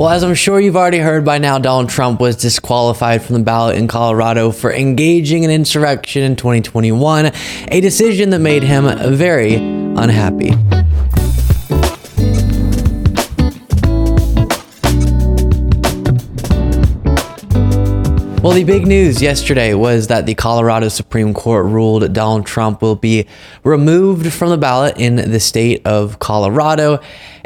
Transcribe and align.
Well, 0.00 0.08
as 0.08 0.24
I'm 0.24 0.34
sure 0.34 0.58
you've 0.58 0.78
already 0.78 0.96
heard 0.96 1.26
by 1.26 1.36
now, 1.36 1.58
Donald 1.58 1.90
Trump 1.90 2.22
was 2.22 2.34
disqualified 2.34 3.22
from 3.22 3.34
the 3.34 3.42
ballot 3.42 3.76
in 3.76 3.86
Colorado 3.86 4.50
for 4.50 4.72
engaging 4.72 5.42
in 5.42 5.50
insurrection 5.50 6.22
in 6.22 6.36
2021, 6.36 7.30
a 7.68 7.80
decision 7.82 8.30
that 8.30 8.38
made 8.38 8.62
him 8.62 8.86
very 9.14 9.56
unhappy. 9.56 10.52
Well, 18.42 18.54
the 18.54 18.64
big 18.64 18.86
news 18.86 19.20
yesterday 19.20 19.74
was 19.74 20.06
that 20.06 20.24
the 20.24 20.34
Colorado 20.34 20.88
Supreme 20.88 21.34
Court 21.34 21.66
ruled 21.66 22.10
Donald 22.14 22.46
Trump 22.46 22.80
will 22.80 22.96
be 22.96 23.26
removed 23.64 24.32
from 24.32 24.48
the 24.48 24.56
ballot 24.56 24.96
in 24.96 25.16
the 25.16 25.40
state 25.40 25.86
of 25.86 26.20
Colorado, 26.20 27.00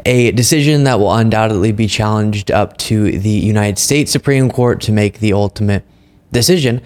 a 0.07 0.31
decision 0.33 0.85
that 0.85 0.99
will 0.99 1.13
undoubtedly 1.13 1.73
be 1.73 1.87
challenged 1.87 2.51
up 2.51 2.77
to 2.77 3.19
the 3.19 3.29
United 3.29 3.79
States 3.79 4.13
Supreme 4.13 4.51
Court 4.51 4.81
to 4.83 4.93
make 4.93 5.21
the 5.21 5.33
ultimate 5.33 5.85
decision. 6.33 6.83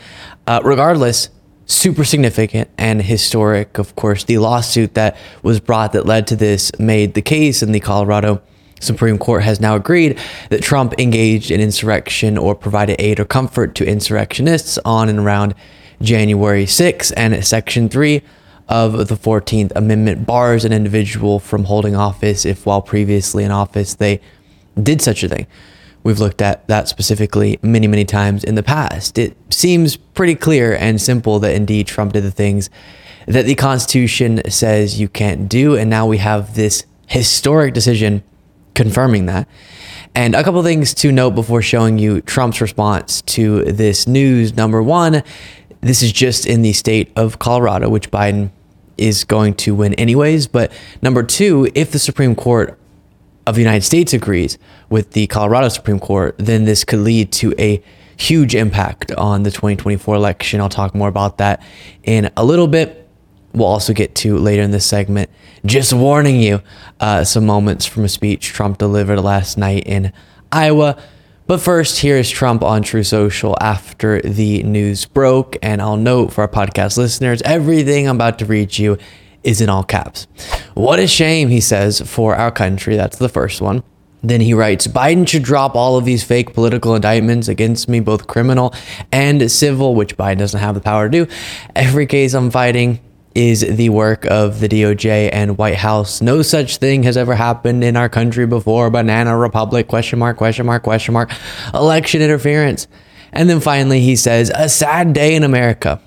Uh, 0.47 0.61
regardless, 0.65 1.31
super 1.67 2.05
significant 2.05 2.71
and 2.79 3.03
historic. 3.03 3.79
Of 3.79 3.95
course, 3.95 4.25
the 4.25 4.39
lawsuit 4.39 4.95
that 4.95 5.17
was 5.43 5.61
brought 5.61 5.93
that 5.93 6.07
led 6.07 6.27
to 6.29 6.37
this 6.37 6.73
made 6.79 7.15
the 7.15 7.23
case 7.23 7.63
in 7.63 7.73
the 7.73 7.81
Colorado 7.81 8.41
Supreme 8.81 9.19
Court 9.19 9.43
has 9.43 9.61
now 9.61 9.77
agreed 9.77 10.19
that 10.51 10.63
Trump 10.63 10.95
engaged 10.99 11.51
in 11.51 11.61
insurrection 11.61 12.39
or 12.39 12.55
provided 12.55 13.01
aid 13.01 13.21
or 13.21 13.25
comfort 13.25 13.75
to 13.75 13.87
insurrectionists 13.87 14.79
on 14.85 15.09
and 15.09 15.19
around 15.19 15.55
January 16.01 16.65
6, 16.65 17.11
and 17.13 17.45
Section 17.45 17.89
3 17.89 18.23
of 18.69 19.09
the 19.09 19.15
14th 19.15 19.73
Amendment 19.75 20.27
bars 20.27 20.65
an 20.65 20.73
individual 20.73 21.41
from 21.41 21.65
holding 21.65 21.97
office 21.97 22.45
if, 22.45 22.67
while 22.67 22.83
previously 22.83 23.45
in 23.45 23.51
office, 23.51 23.95
they 23.95 24.21
did 24.81 25.01
such 25.01 25.23
a 25.23 25.29
thing. 25.29 25.47
We've 26.05 26.21
looked 26.21 26.41
at 26.41 26.67
that 26.69 26.89
specifically 26.89 27.59
many, 27.63 27.87
many 27.87 28.05
times 28.05 28.45
in 28.45 28.55
the 28.55 28.63
past. 28.63 29.19
It 29.19 29.37
seems 29.51 29.97
pretty 29.97 30.35
clear 30.35 30.75
and 30.75 31.01
simple 31.01 31.39
that 31.41 31.55
indeed 31.55 31.87
Trump 31.87 32.13
did 32.13 32.25
the 32.25 32.31
things 32.31 32.71
that 33.27 33.47
the 33.47 33.55
Constitution 33.55 34.41
says 34.49 35.01
you 35.01 35.09
can't 35.09 35.49
do. 35.49 35.77
And 35.77 35.91
now 35.91 36.07
we 36.07 36.19
have 36.19 36.55
this 36.55 36.87
historic 37.07 37.75
decision 37.75 38.23
confirming 38.75 39.27
that. 39.27 39.49
And 40.15 40.35
a 40.35 40.43
couple 40.43 40.63
things 40.63 40.95
to 40.95 41.13
note 41.13 41.33
before 41.33 41.63
showing 41.63 41.99
you 41.99 42.21
Trump's 42.23 42.61
response 42.61 43.23
to 43.23 43.65
this 43.65 44.07
news. 44.07 44.57
Number 44.57 44.83
one, 44.83 45.23
this 45.81 46.03
is 46.03 46.13
just 46.13 46.47
in 46.47 46.63
the 46.63 46.73
state 46.73 47.13
of 47.17 47.39
Colorado, 47.39 47.89
which 47.89 48.11
Biden 48.11 48.51
is 48.99 49.25
going 49.25 49.55
to 49.55 49.75
win 49.75 49.95
anyways. 49.95 50.47
But 50.47 50.73
number 51.01 51.23
two, 51.23 51.71
if 51.75 51.93
the 51.93 51.99
Supreme 51.99 52.35
Court 52.35 52.79
of 53.47 53.55
the 53.55 53.63
United 53.63 53.85
States 53.85 54.13
agrees 54.13 54.59
with 54.91 55.13
the 55.13 55.27
Colorado 55.29 55.69
Supreme 55.69 55.99
Court, 55.99 56.35
then 56.39 56.65
this 56.65 56.85
could 56.85 57.01
lead 57.01 57.33
to 57.33 57.55
a 57.59 57.83
huge 58.17 58.55
impact 58.55 59.13
on 59.13 59.45
the 59.45 59.51
2024 59.51 60.15
election. 60.15 60.61
I'll 60.61 60.69
talk 60.69 60.95
more 60.95 61.09
about 61.09 61.39
that 61.39 61.63
in 62.03 62.31
a 62.37 62.45
little 62.45 62.67
bit 62.67 63.09
we'll 63.53 63.69
also 63.69 63.93
get 63.93 64.15
to 64.15 64.39
later 64.39 64.63
in 64.63 64.71
this 64.71 64.87
segment. 64.87 65.31
Just 65.65 65.93
warning 65.93 66.41
you, 66.41 66.63
uh, 67.01 67.25
some 67.25 67.47
moments 67.47 67.87
from 67.87 68.05
a 68.05 68.09
speech 68.09 68.49
Trump 68.49 68.79
delivered 68.79 69.21
last 69.21 69.59
night 69.59 69.85
in 69.87 70.13
Iowa. 70.53 71.01
But 71.49 71.63
first, 71.63 72.01
here 72.01 72.19
is 72.19 72.29
Trump 72.29 72.63
on 72.63 72.83
Truth 72.83 73.07
Social 73.07 73.57
after 73.59 74.21
the 74.21 74.63
news 74.65 75.07
broke. 75.07 75.57
And 75.63 75.81
I'll 75.81 75.97
note 75.97 76.31
for 76.31 76.43
our 76.43 76.49
podcast 76.49 76.99
listeners, 76.99 77.41
everything 77.41 78.07
I'm 78.07 78.17
about 78.17 78.39
to 78.41 78.45
read 78.45 78.77
you 78.77 78.99
is 79.43 79.63
in 79.63 79.71
all 79.71 79.83
caps. 79.83 80.27
What 80.75 80.99
a 80.99 81.07
shame, 81.07 81.49
he 81.49 81.63
says, 81.63 82.03
for 82.03 82.37
our 82.37 82.51
country. 82.51 82.97
That's 82.97 83.17
the 83.17 83.31
first 83.31 83.63
one. 83.63 83.83
Then 84.23 84.43
he 84.43 84.53
writes 84.53 84.87
Biden 84.87 85.27
should 85.27 85.43
drop 85.43 85.75
all 85.75 85.97
of 85.97 86.05
these 86.05 86.23
fake 86.23 86.53
political 86.53 86.95
indictments 86.95 87.49
against 87.49 87.89
me, 87.89 88.01
both 88.01 88.27
criminal 88.27 88.75
and 89.11 89.51
civil, 89.51 89.95
which 89.95 90.19
Biden 90.19 90.41
doesn't 90.41 90.61
have 90.61 90.75
the 90.75 90.83
power 90.83 91.09
to 91.09 91.25
do. 91.25 91.33
Every 91.75 92.05
case 92.05 92.35
I'm 92.35 92.51
fighting 92.51 93.01
is 93.39 93.61
the 93.61 93.89
work 93.89 94.25
of 94.25 94.59
the 94.59 94.69
DOJ 94.69 95.31
and 95.33 95.57
White 95.57 95.77
House. 95.77 96.21
No 96.21 96.43
such 96.43 96.79
thing 96.79 97.05
has 97.05 97.17
ever 97.17 97.37
happened 97.37 97.85
in 97.85 97.97
our 97.97 98.09
country 98.09 98.49
before. 98.49 98.91
Banana 98.91 99.39
Republic, 99.39 99.87
question 99.87 100.19
mark, 100.19 100.37
question 100.37 100.67
mark, 100.67 100.83
question 100.83 101.15
mark, 101.15 101.31
election 101.73 102.21
interference. 102.21 102.89
And 103.33 103.49
then 103.49 103.61
finally, 103.61 104.01
he 104.01 104.17
says, 104.17 104.51
a 104.57 104.69
sad 104.69 105.13
day 105.13 105.37
in 105.37 105.45
America. 105.45 106.01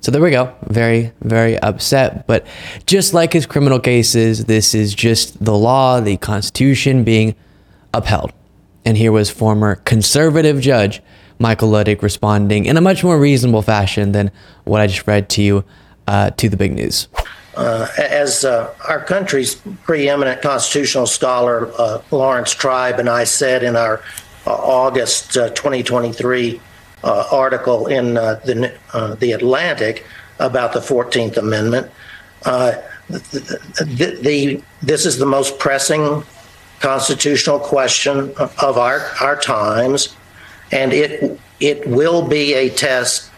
So 0.00 0.10
there 0.10 0.20
we 0.20 0.32
go. 0.32 0.52
Very, 0.64 1.12
very 1.20 1.56
upset. 1.60 2.26
But 2.26 2.44
just 2.84 3.14
like 3.14 3.32
his 3.32 3.46
criminal 3.46 3.78
cases, 3.78 4.46
this 4.46 4.74
is 4.74 4.92
just 4.92 5.44
the 5.44 5.56
law, 5.56 6.00
the 6.00 6.16
Constitution 6.16 7.04
being 7.04 7.36
upheld. 7.94 8.32
And 8.84 8.96
here 8.96 9.12
was 9.12 9.30
former 9.30 9.76
conservative 9.76 10.60
judge 10.60 11.00
Michael 11.38 11.70
Luttig 11.70 12.02
responding 12.02 12.64
in 12.64 12.76
a 12.76 12.80
much 12.80 13.04
more 13.04 13.20
reasonable 13.20 13.62
fashion 13.62 14.10
than 14.10 14.32
what 14.64 14.80
I 14.80 14.88
just 14.88 15.06
read 15.06 15.28
to 15.30 15.42
you 15.42 15.64
uh, 16.10 16.30
to 16.30 16.48
the 16.48 16.56
big 16.56 16.72
news. 16.72 17.06
Uh, 17.54 17.86
as 17.96 18.44
uh, 18.44 18.74
our 18.88 19.00
country's 19.00 19.54
preeminent 19.84 20.42
constitutional 20.42 21.06
scholar, 21.06 21.70
uh, 21.78 22.02
Laurence 22.10 22.52
Tribe, 22.52 22.98
and 22.98 23.08
I 23.08 23.22
said 23.22 23.62
in 23.62 23.76
our 23.76 24.02
uh, 24.44 24.52
August 24.52 25.36
uh, 25.36 25.50
2023 25.50 26.60
article 27.04 27.86
in 27.86 28.14
the, 28.14 28.72
the 29.20 29.32
Atlantic 29.32 30.04
about 30.38 30.72
the 30.72 30.80
14th 30.80 31.36
Amendment, 31.36 31.90
the, 33.08 34.62
this 34.82 35.06
is 35.06 35.16
the 35.18 35.26
most 35.26 35.58
pressing 35.58 36.24
constitutional 36.80 37.58
question 37.58 38.34
of 38.36 38.78
our, 38.78 39.00
our 39.20 39.36
times, 39.36 40.16
and 40.72 40.92
it, 40.92 41.38
it 41.60 41.86
will 41.86 42.26
be 42.26 42.54
a 42.54 42.68
test 42.68 43.30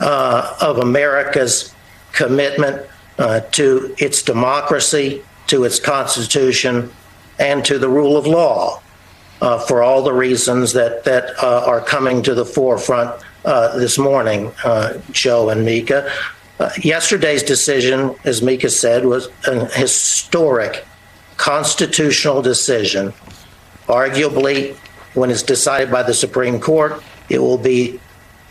of 0.00 0.78
America's 0.78 1.73
commitment 2.14 2.86
uh, 3.18 3.40
to 3.40 3.94
its 3.98 4.22
democracy, 4.22 5.22
to 5.48 5.64
its 5.64 5.78
constitution, 5.78 6.90
and 7.38 7.64
to 7.64 7.78
the 7.78 7.88
rule 7.88 8.16
of 8.16 8.26
law 8.26 8.80
uh, 9.40 9.58
for 9.58 9.82
all 9.82 10.02
the 10.02 10.12
reasons 10.12 10.72
that, 10.72 11.04
that 11.04 11.30
uh, 11.42 11.64
are 11.66 11.80
coming 11.80 12.22
to 12.22 12.34
the 12.34 12.44
forefront 12.44 13.22
uh, 13.44 13.76
this 13.78 13.98
morning, 13.98 14.52
uh, 14.64 14.98
Joe 15.10 15.50
and 15.50 15.64
Mika. 15.64 16.10
Uh, 16.58 16.70
yesterday's 16.82 17.42
decision, 17.42 18.14
as 18.24 18.40
Mika 18.40 18.70
said, 18.70 19.04
was 19.04 19.28
a 19.46 19.66
historic 19.76 20.86
constitutional 21.36 22.40
decision. 22.40 23.12
Arguably, 23.86 24.76
when 25.14 25.30
it's 25.30 25.42
decided 25.42 25.90
by 25.90 26.02
the 26.02 26.14
Supreme 26.14 26.60
Court, 26.60 27.02
it 27.28 27.38
will 27.38 27.58
be 27.58 28.00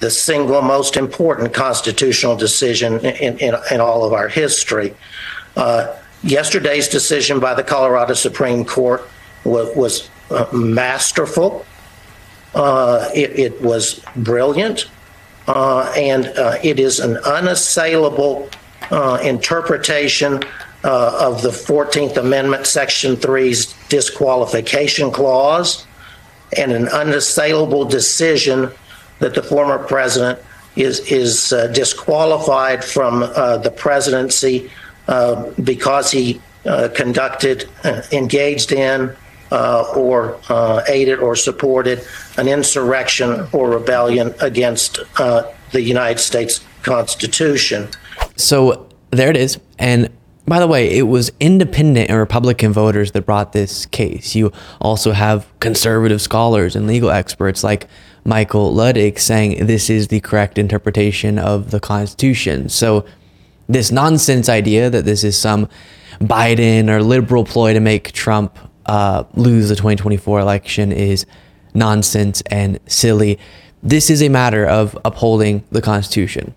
the 0.03 0.11
single 0.11 0.61
most 0.61 0.97
important 0.97 1.53
constitutional 1.53 2.35
decision 2.35 2.99
in, 3.05 3.37
in, 3.37 3.55
in 3.71 3.79
all 3.79 4.03
of 4.03 4.11
our 4.11 4.27
history. 4.27 4.93
Uh, 5.55 5.95
yesterday's 6.23 6.89
decision 6.89 7.39
by 7.39 7.53
the 7.53 7.63
Colorado 7.63 8.13
Supreme 8.13 8.65
Court 8.65 9.07
was, 9.45 9.73
was 9.77 10.09
uh, 10.29 10.45
masterful. 10.51 11.65
Uh, 12.53 13.09
it, 13.15 13.39
it, 13.39 13.61
was 13.61 14.01
brilliant, 14.17 14.89
uh, 15.47 15.91
and 15.95 16.25
uh, 16.37 16.57
it 16.61 16.81
is 16.81 16.99
an 16.99 17.15
unassailable 17.19 18.49
interpretation 19.23 20.43
of 20.83 21.41
the 21.41 21.49
14th 21.49 22.17
Amendment, 22.17 22.67
Section 22.67 23.15
3's 23.15 23.73
disqualification 23.87 25.11
clause, 25.11 25.87
and 26.57 26.73
an 26.73 26.89
unassailable 26.89 27.85
decision 27.85 28.69
that 29.23 29.33
the 29.33 29.41
former 29.41 29.79
president 29.79 30.37
is 30.75 30.99
is 31.11 31.53
uh, 31.53 31.67
disqualified 31.67 32.83
from 32.83 33.23
uh, 33.23 33.57
the 33.57 33.71
presidency 33.71 34.69
uh, 35.07 35.49
because 35.63 36.11
he 36.11 36.41
uh, 36.65 36.89
conducted, 36.93 37.69
uh, 37.83 38.01
engaged 38.11 38.71
in, 38.71 39.15
uh, 39.51 39.83
or 39.95 40.39
aided 40.87 41.19
or 41.19 41.35
supported 41.35 42.05
an 42.37 42.47
insurrection 42.47 43.47
or 43.53 43.69
rebellion 43.69 44.33
against 44.41 44.99
the 45.15 45.81
United 45.81 46.19
States 46.19 46.61
Constitution. 46.83 47.87
So 48.35 48.89
there 49.11 49.29
it 49.29 49.37
is, 49.37 49.59
and. 49.79 50.09
By 50.45 50.59
the 50.59 50.67
way, 50.67 50.89
it 50.89 51.03
was 51.03 51.31
independent 51.39 52.09
and 52.09 52.19
Republican 52.19 52.73
voters 52.73 53.13
that 53.13 53.25
brought 53.25 53.53
this 53.53 53.85
case. 53.85 54.35
You 54.35 54.51
also 54.81 55.13
have 55.13 55.47
conservative 55.59 56.21
scholars 56.21 56.75
and 56.75 56.85
legal 56.85 57.09
experts 57.09 57.63
like 57.63 57.87
Michael 58.25 58.73
Luttig 58.73 59.19
saying 59.19 59.65
this 59.67 59.89
is 59.89 60.09
the 60.09 60.19
correct 60.19 60.57
interpretation 60.57 61.39
of 61.39 61.71
the 61.71 61.79
Constitution. 61.79 62.69
So, 62.69 63.05
this 63.69 63.91
nonsense 63.91 64.49
idea 64.49 64.89
that 64.89 65.05
this 65.05 65.23
is 65.23 65.39
some 65.39 65.69
Biden 66.19 66.89
or 66.89 67.01
liberal 67.01 67.45
ploy 67.45 67.73
to 67.73 67.79
make 67.79 68.11
Trump 68.11 68.59
uh, 68.85 69.23
lose 69.35 69.69
the 69.69 69.75
2024 69.75 70.41
election 70.41 70.91
is 70.91 71.25
nonsense 71.73 72.41
and 72.47 72.79
silly. 72.87 73.39
This 73.81 74.09
is 74.09 74.21
a 74.21 74.27
matter 74.27 74.65
of 74.65 74.97
upholding 75.05 75.63
the 75.71 75.81
Constitution. 75.81 76.53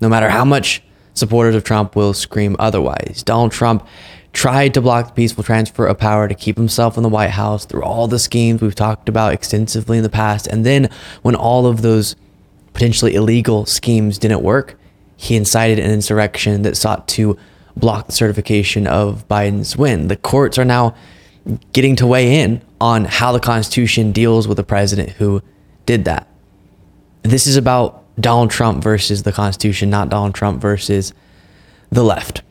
No 0.00 0.08
matter 0.08 0.28
how 0.28 0.44
much 0.44 0.82
supporters 1.14 1.54
of 1.54 1.64
Trump 1.64 1.96
will 1.96 2.14
scream 2.14 2.56
otherwise, 2.58 3.22
Donald 3.24 3.52
Trump 3.52 3.86
tried 4.32 4.72
to 4.74 4.80
block 4.80 5.08
the 5.08 5.12
peaceful 5.12 5.44
transfer 5.44 5.86
of 5.86 5.98
power 5.98 6.26
to 6.26 6.34
keep 6.34 6.56
himself 6.56 6.96
in 6.96 7.02
the 7.02 7.08
White 7.08 7.30
House 7.30 7.66
through 7.66 7.82
all 7.82 8.08
the 8.08 8.18
schemes 8.18 8.62
we've 8.62 8.74
talked 8.74 9.08
about 9.08 9.34
extensively 9.34 9.98
in 9.98 10.02
the 10.02 10.08
past. 10.08 10.46
And 10.46 10.64
then 10.64 10.88
when 11.20 11.34
all 11.34 11.66
of 11.66 11.82
those 11.82 12.16
potentially 12.72 13.14
illegal 13.14 13.66
schemes 13.66 14.18
didn't 14.18 14.42
work, 14.42 14.78
he 15.16 15.36
incited 15.36 15.78
an 15.78 15.90
insurrection 15.90 16.62
that 16.62 16.76
sought 16.76 17.06
to 17.08 17.36
block 17.76 18.06
the 18.06 18.12
certification 18.12 18.86
of 18.86 19.28
Biden's 19.28 19.76
win. 19.76 20.08
The 20.08 20.16
courts 20.16 20.58
are 20.58 20.64
now 20.64 20.94
getting 21.72 21.96
to 21.96 22.06
weigh 22.06 22.40
in 22.40 22.62
on 22.80 23.04
how 23.04 23.32
the 23.32 23.40
Constitution 23.40 24.12
deals 24.12 24.48
with 24.48 24.58
a 24.58 24.64
president 24.64 25.10
who 25.10 25.42
did 25.86 26.04
that. 26.06 26.26
This 27.22 27.46
is 27.46 27.56
about 27.56 28.01
Donald 28.22 28.50
Trump 28.50 28.82
versus 28.82 29.24
the 29.24 29.32
Constitution, 29.32 29.90
not 29.90 30.08
Donald 30.08 30.34
Trump 30.34 30.60
versus 30.60 31.12
the 31.90 32.02
left. 32.02 32.42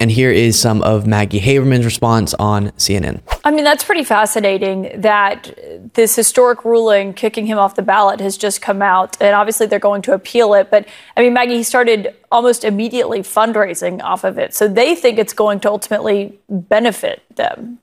And 0.00 0.10
here 0.10 0.30
is 0.30 0.58
some 0.58 0.80
of 0.82 1.06
Maggie 1.06 1.40
Haberman's 1.40 1.84
response 1.84 2.32
on 2.34 2.70
CNN. 2.70 3.20
I 3.44 3.50
mean, 3.50 3.64
that's 3.64 3.84
pretty 3.84 4.02
fascinating 4.02 4.90
that 5.02 5.92
this 5.92 6.16
historic 6.16 6.64
ruling 6.64 7.12
kicking 7.12 7.44
him 7.44 7.58
off 7.58 7.74
the 7.74 7.82
ballot 7.82 8.18
has 8.20 8.38
just 8.38 8.62
come 8.62 8.80
out. 8.80 9.20
And 9.20 9.34
obviously, 9.34 9.66
they're 9.66 9.78
going 9.78 10.00
to 10.02 10.14
appeal 10.14 10.54
it. 10.54 10.70
But 10.70 10.88
I 11.18 11.20
mean, 11.20 11.34
Maggie, 11.34 11.56
he 11.56 11.62
started 11.62 12.14
almost 12.32 12.64
immediately 12.64 13.20
fundraising 13.20 14.02
off 14.02 14.24
of 14.24 14.38
it. 14.38 14.54
So 14.54 14.66
they 14.66 14.94
think 14.94 15.18
it's 15.18 15.34
going 15.34 15.60
to 15.60 15.70
ultimately 15.70 16.38
benefit 16.48 17.22
them. 17.36 17.78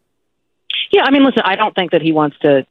Yeah, 0.92 1.04
I 1.04 1.12
mean, 1.12 1.24
listen, 1.24 1.44
I 1.46 1.56
don't 1.56 1.76
think 1.76 1.92
that 1.92 2.02
he 2.02 2.14
wants 2.14 2.40
to 2.40 2.66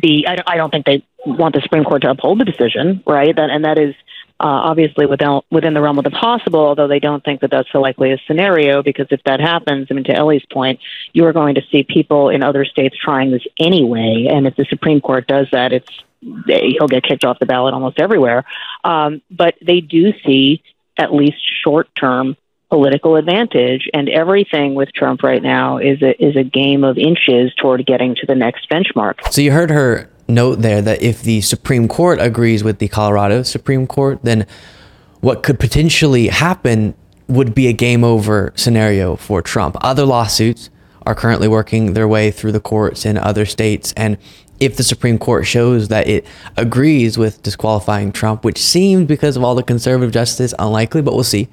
be, 0.00 0.26
I 0.28 0.36
don't, 0.36 0.48
I 0.48 0.56
don't 0.56 0.70
think 0.70 0.86
they 0.86 1.04
want 1.24 1.54
the 1.54 1.60
Supreme 1.60 1.84
Court 1.84 2.02
to 2.02 2.10
uphold 2.10 2.40
the 2.40 2.44
decision, 2.44 3.02
right? 3.06 3.34
That, 3.34 3.50
and 3.50 3.64
that 3.64 3.78
is 3.78 3.94
uh, 4.40 4.46
obviously 4.46 5.06
within, 5.06 5.40
within 5.50 5.74
the 5.74 5.80
realm 5.80 5.98
of 5.98 6.04
the 6.04 6.10
possible, 6.10 6.60
although 6.60 6.88
they 6.88 6.98
don't 6.98 7.24
think 7.24 7.40
that 7.40 7.50
that's 7.50 7.68
the 7.72 7.78
likeliest 7.78 8.26
scenario, 8.26 8.82
because 8.82 9.06
if 9.10 9.22
that 9.24 9.40
happens, 9.40 9.88
I 9.90 9.94
mean, 9.94 10.04
to 10.04 10.12
Ellie's 10.12 10.44
point, 10.52 10.80
you 11.12 11.24
are 11.26 11.32
going 11.32 11.54
to 11.54 11.62
see 11.70 11.82
people 11.82 12.28
in 12.28 12.42
other 12.42 12.64
states 12.64 12.96
trying 12.96 13.30
this 13.30 13.46
anyway. 13.58 14.28
And 14.30 14.46
if 14.46 14.56
the 14.56 14.66
Supreme 14.68 15.00
Court 15.00 15.26
does 15.26 15.46
that, 15.52 15.72
it's 15.72 15.90
he'll 16.20 16.88
get 16.88 17.02
kicked 17.02 17.24
off 17.24 17.38
the 17.38 17.46
ballot 17.46 17.74
almost 17.74 18.00
everywhere. 18.00 18.44
Um, 18.82 19.22
but 19.30 19.54
they 19.62 19.80
do 19.80 20.12
see 20.24 20.62
at 20.96 21.12
least 21.12 21.36
short 21.62 21.88
term 21.94 22.36
political 22.70 23.16
advantage, 23.16 23.88
and 23.92 24.08
everything 24.08 24.74
with 24.74 24.92
Trump 24.92 25.22
right 25.22 25.42
now 25.42 25.78
is 25.78 26.02
a 26.02 26.20
is 26.22 26.36
a 26.36 26.44
game 26.44 26.84
of 26.84 26.98
inches 26.98 27.54
toward 27.60 27.84
getting 27.86 28.14
to 28.16 28.26
the 28.26 28.34
next 28.34 28.68
benchmark. 28.68 29.14
So 29.32 29.40
you 29.40 29.52
heard 29.52 29.70
her 29.70 30.10
note 30.28 30.56
there 30.56 30.82
that 30.82 31.02
if 31.02 31.22
the 31.22 31.40
Supreme 31.42 31.88
Court 31.88 32.20
agrees 32.20 32.64
with 32.64 32.78
the 32.78 32.88
Colorado 32.88 33.42
Supreme 33.42 33.86
Court, 33.86 34.20
then 34.22 34.46
what 35.20 35.42
could 35.42 35.58
potentially 35.58 36.28
happen 36.28 36.94
would 37.28 37.54
be 37.54 37.68
a 37.68 37.72
game 37.72 38.04
over 38.04 38.52
scenario 38.56 39.16
for 39.16 39.40
Trump. 39.40 39.76
Other 39.80 40.04
lawsuits 40.04 40.70
are 41.06 41.14
currently 41.14 41.48
working 41.48 41.94
their 41.94 42.08
way 42.08 42.30
through 42.30 42.52
the 42.52 42.60
courts 42.60 43.04
in 43.04 43.18
other 43.18 43.46
states. 43.46 43.92
And 43.96 44.18
if 44.60 44.76
the 44.76 44.82
Supreme 44.82 45.18
Court 45.18 45.46
shows 45.46 45.88
that 45.88 46.08
it 46.08 46.26
agrees 46.56 47.18
with 47.18 47.42
disqualifying 47.42 48.12
Trump, 48.12 48.44
which 48.44 48.58
seemed 48.58 49.08
because 49.08 49.36
of 49.36 49.44
all 49.44 49.54
the 49.54 49.62
conservative 49.62 50.12
justice 50.12 50.54
unlikely, 50.58 51.02
but 51.02 51.14
we'll 51.14 51.24
see, 51.24 51.48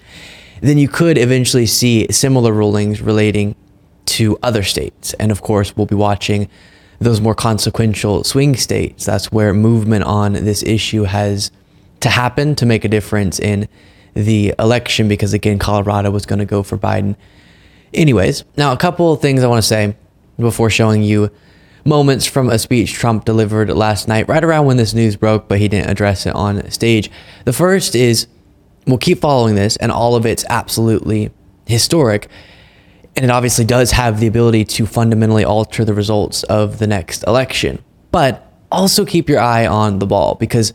then 0.62 0.78
you 0.78 0.88
could 0.88 1.18
eventually 1.18 1.66
see 1.66 2.08
similar 2.12 2.54
rulings 2.54 3.02
relating 3.02 3.56
to 4.06 4.38
other 4.42 4.64
states. 4.64 5.14
And 5.16 5.32
of 5.32 5.42
course, 5.42 5.76
we'll 5.76 5.88
be 5.88 5.96
watching 5.96 6.48
those 7.00 7.20
more 7.20 7.36
consequential 7.36 8.24
swing 8.24 8.56
states. 8.56 9.06
That's 9.06 9.32
where 9.32 9.54
movement 9.54 10.04
on 10.04 10.34
this 10.34 10.62
issue 10.64 11.04
has 11.04 11.52
to 12.02 12.10
happen 12.10 12.56
to 12.56 12.66
make 12.66 12.86
a 12.86 12.88
difference 12.88 13.40
in 13.40 13.68
the 14.14 14.54
election 14.60 15.08
because, 15.08 15.34
again, 15.34 15.58
Colorado 15.58 16.12
was 16.12 16.26
going 16.26 16.40
to 16.40 16.46
go 16.46 16.64
for 16.64 16.78
Biden. 16.78 17.16
Anyways, 17.94 18.44
now 18.58 18.72
a 18.72 18.78
couple 18.78 19.12
of 19.12 19.22
things 19.22 19.44
I 19.44 19.48
want 19.48 19.64
to 19.64 19.68
say 19.68 19.96
before 20.38 20.70
showing 20.70 21.02
you 21.04 21.32
moments 21.86 22.26
from 22.26 22.50
a 22.50 22.60
speech 22.60 22.94
Trump 22.94 23.26
delivered 23.26 23.70
last 23.70 24.08
night, 24.08 24.28
right 24.28 24.44
around 24.44 24.66
when 24.66 24.78
this 24.78 24.94
news 24.94 25.16
broke, 25.16 25.48
but 25.48 25.60
he 25.60 25.68
didn't 25.68 25.90
address 25.90 26.26
it 26.26 26.36
on 26.36 26.70
stage. 26.70 27.10
The 27.46 27.54
first 27.54 27.96
is 27.96 28.28
we'll 28.88 28.98
keep 28.98 29.20
following 29.20 29.56
this, 29.56 29.76
and 29.78 29.92
all 29.92 30.16
of 30.16 30.26
it's 30.26 30.46
absolutely 30.50 31.32
historic 31.66 32.28
and 33.16 33.26
it 33.26 33.32
obviously 33.32 33.66
does 33.66 33.92
have 33.92 34.20
the 34.20 34.28
ability 34.28 34.64
to 34.64 34.86
fundamentally 34.86 35.44
alter 35.44 35.84
the 35.84 35.94
results 35.94 36.44
of 36.44 36.80
the 36.80 36.88
next 36.88 37.24
election. 37.24 37.84
But 38.12 38.48
also 38.72 39.06
keep 39.06 39.28
your 39.28 39.40
eye 39.40 39.68
on 39.68 40.00
the 40.00 40.08
ball 40.08 40.36
because 40.36 40.74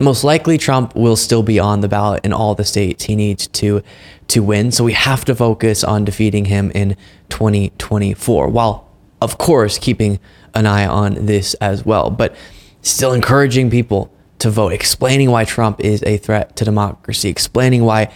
most 0.00 0.24
likely 0.24 0.58
Trump 0.58 0.96
will 0.96 1.16
still 1.16 1.42
be 1.42 1.58
on 1.58 1.80
the 1.80 1.88
ballot 1.88 2.24
in 2.24 2.32
all 2.32 2.54
the 2.54 2.64
states 2.64 3.04
he 3.04 3.14
needs 3.14 3.46
to 3.48 3.82
to 4.28 4.42
win. 4.42 4.72
So 4.72 4.84
we 4.84 4.92
have 4.92 5.24
to 5.26 5.34
focus 5.34 5.84
on 5.84 6.04
defeating 6.04 6.46
him 6.46 6.70
in 6.74 6.96
2024 7.30 8.48
while 8.48 8.88
of 9.20 9.38
course 9.38 9.78
keeping 9.78 10.18
an 10.54 10.66
eye 10.66 10.86
on 10.86 11.26
this 11.26 11.54
as 11.54 11.84
well, 11.84 12.10
but 12.10 12.34
still 12.82 13.12
encouraging 13.12 13.70
people 13.70 14.12
to 14.40 14.50
vote, 14.50 14.72
explaining 14.72 15.30
why 15.30 15.44
Trump 15.44 15.80
is 15.80 16.02
a 16.02 16.16
threat 16.16 16.56
to 16.56 16.64
democracy, 16.64 17.28
explaining 17.28 17.84
why 17.84 18.12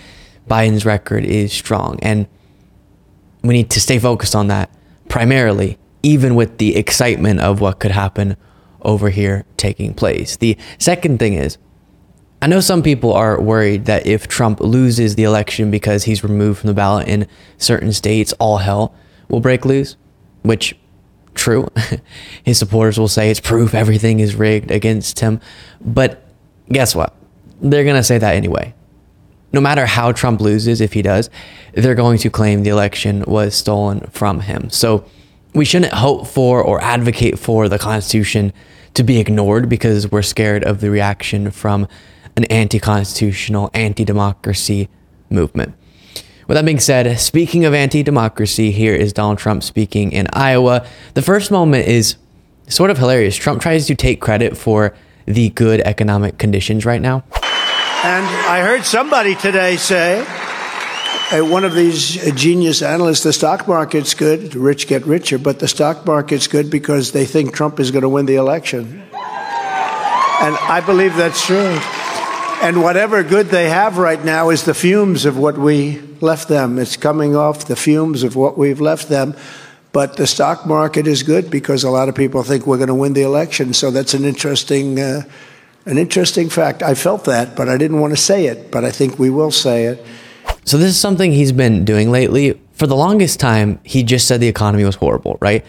Biden's 0.49 0.85
record 0.85 1.25
is 1.25 1.53
strong. 1.53 1.99
And 2.03 2.27
we 3.43 3.55
need 3.55 3.71
to 3.71 3.81
stay 3.81 3.99
focused 3.99 4.35
on 4.35 4.49
that 4.49 4.71
primarily, 5.09 5.79
even 6.03 6.35
with 6.35 6.59
the 6.59 6.77
excitement 6.77 7.41
of 7.41 7.61
what 7.61 7.79
could 7.79 7.91
happen 7.91 8.37
over 8.83 9.11
here 9.11 9.45
taking 9.57 9.95
place. 9.95 10.37
The 10.37 10.57
second 10.79 11.19
thing 11.19 11.35
is, 11.35 11.59
I 12.43 12.47
know 12.47 12.61
some 12.61 12.83
people 12.83 13.13
are 13.13 13.41
worried 13.41 13.87
that 13.87 14.07
if 14.07 14.29
Trump 14.29 14.61
loses 14.61 15.15
the 15.15 15.25
election 15.25 15.71
because 15.71 16.05
he's 16.05 16.23
removed 16.23 16.61
from 16.61 16.69
the 16.69 16.75
ballot 16.75 17.09
in 17.09 17.27
certain 17.57 17.93
states, 17.93 18.35
all 18.35 18.59
hell 18.59 18.95
will 19.29 19.41
break 19.41 19.65
loose, 19.65 19.97
which 20.43 20.77
true. 21.35 21.69
His 22.45 22.59
supporters 22.59 22.99
will 22.99 23.09
say 23.09 23.31
it's 23.31 23.41
proof 23.41 23.75
everything 23.75 24.21
is 24.21 24.35
rigged 24.35 24.71
against 24.71 25.21
him. 25.21 25.41
But 25.81 26.23
guess 26.71 26.95
what? 26.95 27.15
They're 27.61 27.85
going 27.85 27.97
to 27.97 28.03
say 28.03 28.19
that 28.19 28.35
anyway 28.35 28.75
no 29.55 29.61
matter 29.61 29.87
how 29.87 30.11
Trump 30.11 30.41
loses, 30.41 30.81
if 30.81 30.93
he 30.95 31.01
does, 31.01 31.31
they're 31.75 31.95
going 31.95 32.19
to 32.19 32.29
claim 32.29 32.65
the 32.65 32.71
election 32.71 33.23
was 33.25 33.55
stolen 33.55 34.01
from 34.11 34.41
him. 34.41 34.69
So 34.69 35.05
we 35.55 35.65
shouldn't 35.65 35.93
hope 35.93 36.27
for 36.27 36.61
or 36.61 36.83
advocate 36.83 37.39
for 37.39 37.69
the 37.69 37.79
Constitution 37.79 38.53
to 38.95 39.05
be 39.05 39.21
ignored 39.21 39.69
because 39.69 40.11
we're 40.11 40.23
scared 40.23 40.65
of 40.65 40.81
the 40.81 40.91
reaction 40.91 41.53
from 41.53 41.87
an 42.37 42.45
anti 42.47 42.81
constitutional, 42.81 43.71
anti 43.75 44.05
democracy 44.05 44.89
movement. 45.31 45.75
With 46.47 46.57
that 46.57 46.65
being 46.65 46.81
said, 46.81 47.19
speaking 47.19 47.65
of 47.65 47.73
anti 47.73 48.03
democracy, 48.03 48.71
here 48.71 48.95
is 48.95 49.13
Donald 49.13 49.39
Trump 49.39 49.63
speaking 49.63 50.13
in 50.13 50.27
Iowa. 50.33 50.87
The 51.15 51.23
first 51.23 51.51
moment 51.51 51.89
is 51.89 52.17
sort 52.69 52.91
of 52.91 52.99
hilarious. 52.99 53.37
Trump 53.37 53.63
tries 53.63 53.87
to 53.87 53.95
take 53.95 54.21
credit 54.21 54.57
for 54.57 54.95
the 55.25 55.49
good 55.51 55.81
economic 55.81 56.37
conditions 56.37 56.85
right 56.85 57.01
now. 57.01 57.25
And 58.05 58.27
I 58.47 58.61
heard 58.63 58.85
somebody 58.85 59.35
today 59.35 59.77
say, 59.77 60.21
uh, 60.21 61.41
one 61.47 61.65
of 61.65 61.75
these 61.75 62.17
genius 62.35 62.83
analysts, 62.83 63.23
the 63.23 63.33
stock 63.33 63.67
market's 63.67 64.13
good, 64.13 64.53
the 64.53 64.59
rich 64.59 64.87
get 64.87 65.07
richer, 65.07 65.39
but 65.39 65.59
the 65.59 65.69
stock 65.69 66.05
market's 66.05 66.47
good 66.47 66.71
because 66.71 67.13
they 67.13 67.25
think 67.25 67.55
Trump 67.55 67.81
is 67.81 67.91
going 67.91 68.03
to 68.03 68.09
win 68.11 68.27
the 68.27 68.35
election. 68.35 69.01
And 69.13 70.57
I 70.69 70.83
believe 70.85 71.17
that's 71.17 71.47
true. 71.47 71.79
And 72.61 72.83
whatever 72.83 73.23
good 73.23 73.47
they 73.47 73.71
have 73.71 73.97
right 73.97 74.23
now 74.23 74.51
is 74.51 74.65
the 74.65 74.75
fumes 74.75 75.25
of 75.25 75.39
what 75.39 75.57
we 75.57 75.97
left 76.25 76.49
them. 76.49 76.79
It's 76.79 76.97
coming 76.97 77.37
off 77.37 77.67
the 77.67 77.77
fumes 77.77 78.25
of 78.25 78.35
what 78.35 78.59
we've 78.59 78.81
left 78.81 79.09
them. 79.09 79.37
But 79.93 80.17
the 80.17 80.27
stock 80.27 80.67
market 80.67 81.07
is 81.07 81.23
good 81.23 81.51
because 81.51 81.85
a 81.85 81.91
lot 81.91 82.09
of 82.09 82.17
people 82.17 82.43
think 82.43 82.67
we're 82.67 82.79
going 82.79 82.89
to 82.89 82.95
win 82.95 83.13
the 83.13 83.23
election. 83.23 83.73
So 83.73 83.93
that's 83.93 84.15
an 84.15 84.25
interesting. 84.25 84.99
Uh, 84.99 85.23
an 85.87 85.99
interesting 85.99 86.49
fact. 86.49 86.83
I 86.83 86.95
felt 86.95 87.25
that, 87.25 87.55
but 87.57 87.69
I 87.69 87.77
didn't 87.77 88.01
want 88.01 88.13
to 88.13 88.17
say 88.17 88.47
it, 88.47 88.71
but 88.71 88.85
I 88.85 88.91
think 88.91 89.19
we 89.19 89.31
will 89.31 89.51
say 89.51 89.85
it. 89.85 90.05
So, 90.65 90.79
this 90.79 90.89
is 90.89 90.99
something 90.99 91.33
he's 91.33 91.53
been 91.53 91.85
doing 91.85 92.11
lately. 92.11 92.59
For 92.73 92.87
the 92.87 92.97
longest 92.97 93.39
time, 93.39 93.81
he 93.85 94.03
just 94.03 94.27
said 94.27 94.41
the 94.41 94.49
economy 94.49 94.85
was 94.85 94.95
horrible, 94.95 95.37
right? 95.41 95.65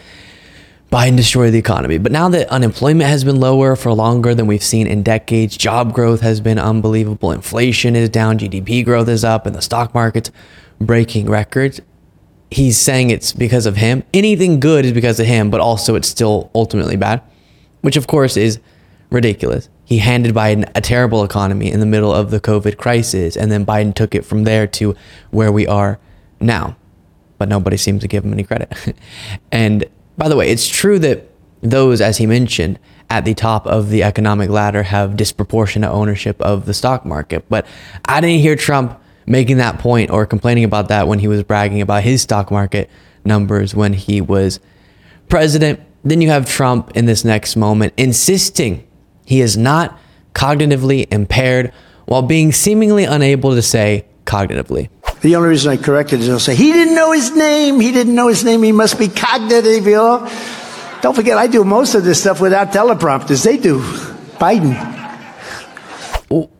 Biden 0.90 1.16
destroyed 1.16 1.52
the 1.52 1.58
economy. 1.58 1.98
But 1.98 2.12
now 2.12 2.28
that 2.28 2.48
unemployment 2.48 3.08
has 3.08 3.24
been 3.24 3.40
lower 3.40 3.76
for 3.76 3.92
longer 3.92 4.34
than 4.34 4.46
we've 4.46 4.62
seen 4.62 4.86
in 4.86 5.02
decades, 5.02 5.56
job 5.56 5.92
growth 5.92 6.20
has 6.20 6.40
been 6.40 6.58
unbelievable, 6.58 7.32
inflation 7.32 7.96
is 7.96 8.08
down, 8.08 8.38
GDP 8.38 8.84
growth 8.84 9.08
is 9.08 9.24
up, 9.24 9.46
and 9.46 9.54
the 9.54 9.62
stock 9.62 9.94
market's 9.94 10.30
breaking 10.80 11.26
records. 11.26 11.80
He's 12.50 12.78
saying 12.78 13.10
it's 13.10 13.32
because 13.32 13.66
of 13.66 13.76
him. 13.76 14.04
Anything 14.14 14.60
good 14.60 14.84
is 14.84 14.92
because 14.92 15.18
of 15.18 15.26
him, 15.26 15.50
but 15.50 15.60
also 15.60 15.96
it's 15.96 16.08
still 16.08 16.50
ultimately 16.54 16.96
bad, 16.96 17.20
which 17.80 17.96
of 17.96 18.06
course 18.06 18.36
is 18.36 18.60
ridiculous 19.10 19.68
he 19.86 19.98
handed 19.98 20.34
Biden 20.34 20.68
a 20.74 20.80
terrible 20.80 21.22
economy 21.22 21.70
in 21.70 21.78
the 21.78 21.86
middle 21.86 22.12
of 22.12 22.32
the 22.32 22.40
COVID 22.40 22.76
crisis, 22.76 23.36
and 23.36 23.52
then 23.52 23.64
Biden 23.64 23.94
took 23.94 24.16
it 24.16 24.24
from 24.24 24.42
there 24.42 24.66
to 24.66 24.96
where 25.30 25.52
we 25.52 25.66
are 25.66 26.00
now. 26.40 26.76
But 27.38 27.48
nobody 27.48 27.76
seems 27.76 28.02
to 28.02 28.08
give 28.08 28.24
him 28.24 28.32
any 28.32 28.42
credit. 28.42 28.72
and 29.52 29.84
by 30.16 30.28
the 30.28 30.36
way, 30.36 30.48
it's 30.48 30.68
true 30.68 30.98
that 31.00 31.28
those, 31.60 32.00
as 32.00 32.18
he 32.18 32.26
mentioned, 32.26 32.78
at 33.08 33.24
the 33.24 33.34
top 33.34 33.66
of 33.66 33.90
the 33.90 34.02
economic 34.02 34.50
ladder 34.50 34.82
have 34.82 35.16
disproportionate 35.16 35.90
ownership 35.90 36.40
of 36.40 36.66
the 36.66 36.74
stock 36.74 37.04
market. 37.04 37.44
But 37.48 37.66
I 38.04 38.20
didn't 38.20 38.40
hear 38.40 38.56
Trump 38.56 39.00
making 39.26 39.58
that 39.58 39.78
point 39.78 40.10
or 40.10 40.26
complaining 40.26 40.64
about 40.64 40.88
that 40.88 41.08
when 41.08 41.18
he 41.18 41.28
was 41.28 41.42
bragging 41.42 41.80
about 41.80 42.02
his 42.02 42.22
stock 42.22 42.50
market 42.50 42.90
numbers 43.24 43.74
when 43.74 43.92
he 43.92 44.20
was 44.20 44.60
president. 45.28 45.80
Then 46.04 46.20
you 46.20 46.30
have 46.30 46.48
Trump 46.48 46.96
in 46.96 47.06
this 47.06 47.24
next 47.24 47.56
moment 47.56 47.92
insisting 47.96 48.86
he 49.24 49.40
is 49.40 49.56
not 49.56 49.98
cognitively 50.34 51.12
impaired 51.12 51.72
while 52.06 52.22
being 52.22 52.52
seemingly 52.52 53.04
unable 53.04 53.54
to 53.54 53.62
say 53.62 54.04
cognitively. 54.24 54.88
The 55.22 55.34
only 55.36 55.48
reason 55.48 55.72
I 55.72 55.76
corrected 55.76 56.20
is 56.20 56.28
I'll 56.28 56.38
say, 56.38 56.54
he 56.54 56.72
didn't 56.72 56.94
know 56.94 57.12
his 57.12 57.34
name. 57.34 57.80
He 57.80 57.90
didn't 57.90 58.14
know 58.14 58.28
his 58.28 58.44
name. 58.44 58.62
He 58.62 58.72
must 58.72 58.98
be 58.98 59.08
cognitive. 59.08 59.86
You 59.86 59.92
know? 59.92 60.30
Don't 61.00 61.14
forget, 61.14 61.38
I 61.38 61.46
do 61.46 61.64
most 61.64 61.94
of 61.94 62.04
this 62.04 62.20
stuff 62.20 62.40
without 62.40 62.72
teleprompters. 62.72 63.44
They 63.44 63.56
do. 63.56 63.80
Biden. 64.38 64.74
Oh, 66.30 66.50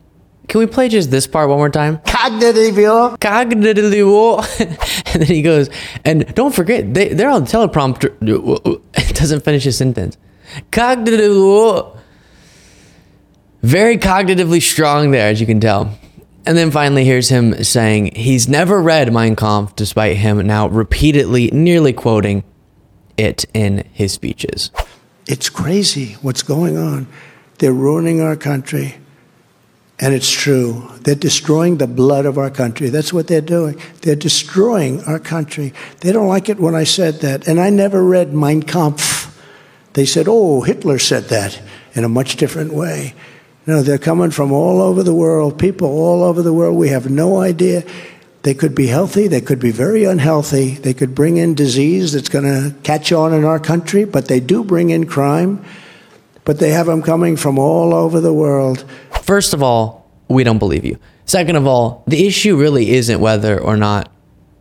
can 0.47 0.59
we 0.59 0.65
play 0.65 0.89
just 0.89 1.11
this 1.11 1.27
part 1.27 1.49
one 1.49 1.57
more 1.57 1.69
time? 1.69 1.99
Cognitive. 1.99 3.19
Cognitive. 3.19 3.93
and 4.59 5.21
then 5.21 5.27
he 5.27 5.41
goes, 5.41 5.69
and 6.05 6.33
don't 6.33 6.53
forget, 6.53 6.93
they, 6.93 7.09
they're 7.09 7.29
on 7.29 7.45
teleprompter. 7.45 8.15
It 8.21 9.15
doesn't 9.15 9.43
finish 9.43 9.63
his 9.63 9.77
sentence. 9.77 10.17
Cognitive. 10.71 11.93
Very 13.61 13.97
cognitively 13.97 14.61
strong 14.61 15.11
there, 15.11 15.27
as 15.27 15.41
you 15.41 15.45
can 15.45 15.59
tell. 15.59 15.97
And 16.47 16.57
then 16.57 16.71
finally, 16.71 17.03
here's 17.03 17.27
him 17.27 17.61
saying 17.61 18.15
he's 18.15 18.47
never 18.47 18.81
read 18.81 19.11
Mein 19.11 19.35
Kampf, 19.35 19.75
despite 19.75 20.15
him 20.15 20.47
now 20.47 20.69
repeatedly, 20.69 21.51
nearly 21.51 21.91
quoting 21.91 22.45
it 23.17 23.43
in 23.53 23.85
his 23.91 24.13
speeches. 24.13 24.71
It's 25.25 25.49
crazy 25.49 26.13
what's 26.21 26.43
going 26.43 26.77
on. 26.77 27.07
They're 27.59 27.73
ruining 27.73 28.21
our 28.21 28.37
country. 28.37 28.95
And 29.99 30.13
it's 30.13 30.31
true. 30.31 30.89
They're 31.01 31.15
destroying 31.15 31.79
the 31.79 31.87
blood 31.87 32.25
of 32.25 32.37
our 32.37 32.49
country. 32.49 32.87
That's 32.87 33.11
what 33.11 33.27
they're 33.27 33.41
doing. 33.41 33.81
They're 34.03 34.15
destroying 34.15 35.03
our 35.03 35.19
country. 35.19 35.73
They 35.99 36.13
don't 36.13 36.29
like 36.29 36.47
it 36.47 36.61
when 36.61 36.75
I 36.75 36.85
said 36.85 37.15
that. 37.15 37.45
And 37.45 37.59
I 37.59 37.71
never 37.71 38.01
read 38.01 38.33
Mein 38.33 38.61
Kampf. 38.63 39.37
They 39.93 40.05
said, 40.05 40.27
oh, 40.29 40.61
Hitler 40.61 40.97
said 40.97 41.25
that 41.25 41.61
in 41.93 42.05
a 42.05 42.09
much 42.09 42.37
different 42.37 42.73
way. 42.73 43.15
No, 43.67 43.81
they're 43.81 43.97
coming 43.97 44.31
from 44.31 44.53
all 44.53 44.81
over 44.81 45.03
the 45.03 45.13
world, 45.13 45.59
people 45.59 45.89
all 45.89 46.23
over 46.23 46.41
the 46.41 46.53
world. 46.53 46.77
We 46.77 46.87
have 46.87 47.11
no 47.11 47.41
idea. 47.41 47.83
They 48.43 48.53
could 48.53 48.73
be 48.73 48.87
healthy, 48.87 49.27
they 49.27 49.41
could 49.41 49.59
be 49.59 49.71
very 49.71 50.05
unhealthy. 50.05 50.75
They 50.75 50.93
could 50.93 51.13
bring 51.13 51.35
in 51.35 51.53
disease 51.53 52.13
that's 52.13 52.29
going 52.29 52.45
to 52.45 52.73
catch 52.83 53.11
on 53.11 53.33
in 53.33 53.43
our 53.43 53.59
country, 53.59 54.05
but 54.05 54.29
they 54.29 54.39
do 54.39 54.63
bring 54.63 54.89
in 54.89 55.05
crime. 55.05 55.65
But 56.45 56.59
they 56.59 56.69
have 56.69 56.85
them 56.85 57.01
coming 57.01 57.35
from 57.35 57.59
all 57.59 57.93
over 57.93 58.21
the 58.21 58.33
world. 58.33 58.85
First 59.21 59.53
of 59.53 59.61
all, 59.61 60.09
we 60.29 60.45
don't 60.45 60.59
believe 60.59 60.85
you. 60.85 60.97
Second 61.25 61.57
of 61.57 61.67
all, 61.67 62.05
the 62.07 62.25
issue 62.25 62.55
really 62.55 62.91
isn't 62.91 63.19
whether 63.19 63.59
or 63.59 63.75
not 63.75 64.09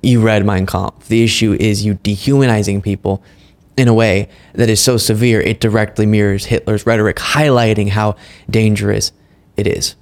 you 0.02 0.20
read 0.20 0.44
Mein 0.44 0.66
Kampf. 0.66 1.06
The 1.06 1.22
issue 1.22 1.52
is 1.52 1.84
you 1.84 1.94
dehumanizing 1.94 2.82
people 2.82 3.22
in 3.76 3.88
a 3.88 3.94
way 3.94 4.28
that 4.54 4.68
is 4.68 4.80
so 4.80 4.96
severe 4.96 5.40
it 5.40 5.60
directly 5.60 6.06
mirrors 6.06 6.46
Hitler's 6.46 6.86
rhetoric, 6.86 7.16
highlighting 7.16 7.90
how 7.90 8.16
dangerous 8.48 9.12
it 9.56 9.66
is. 9.66 9.96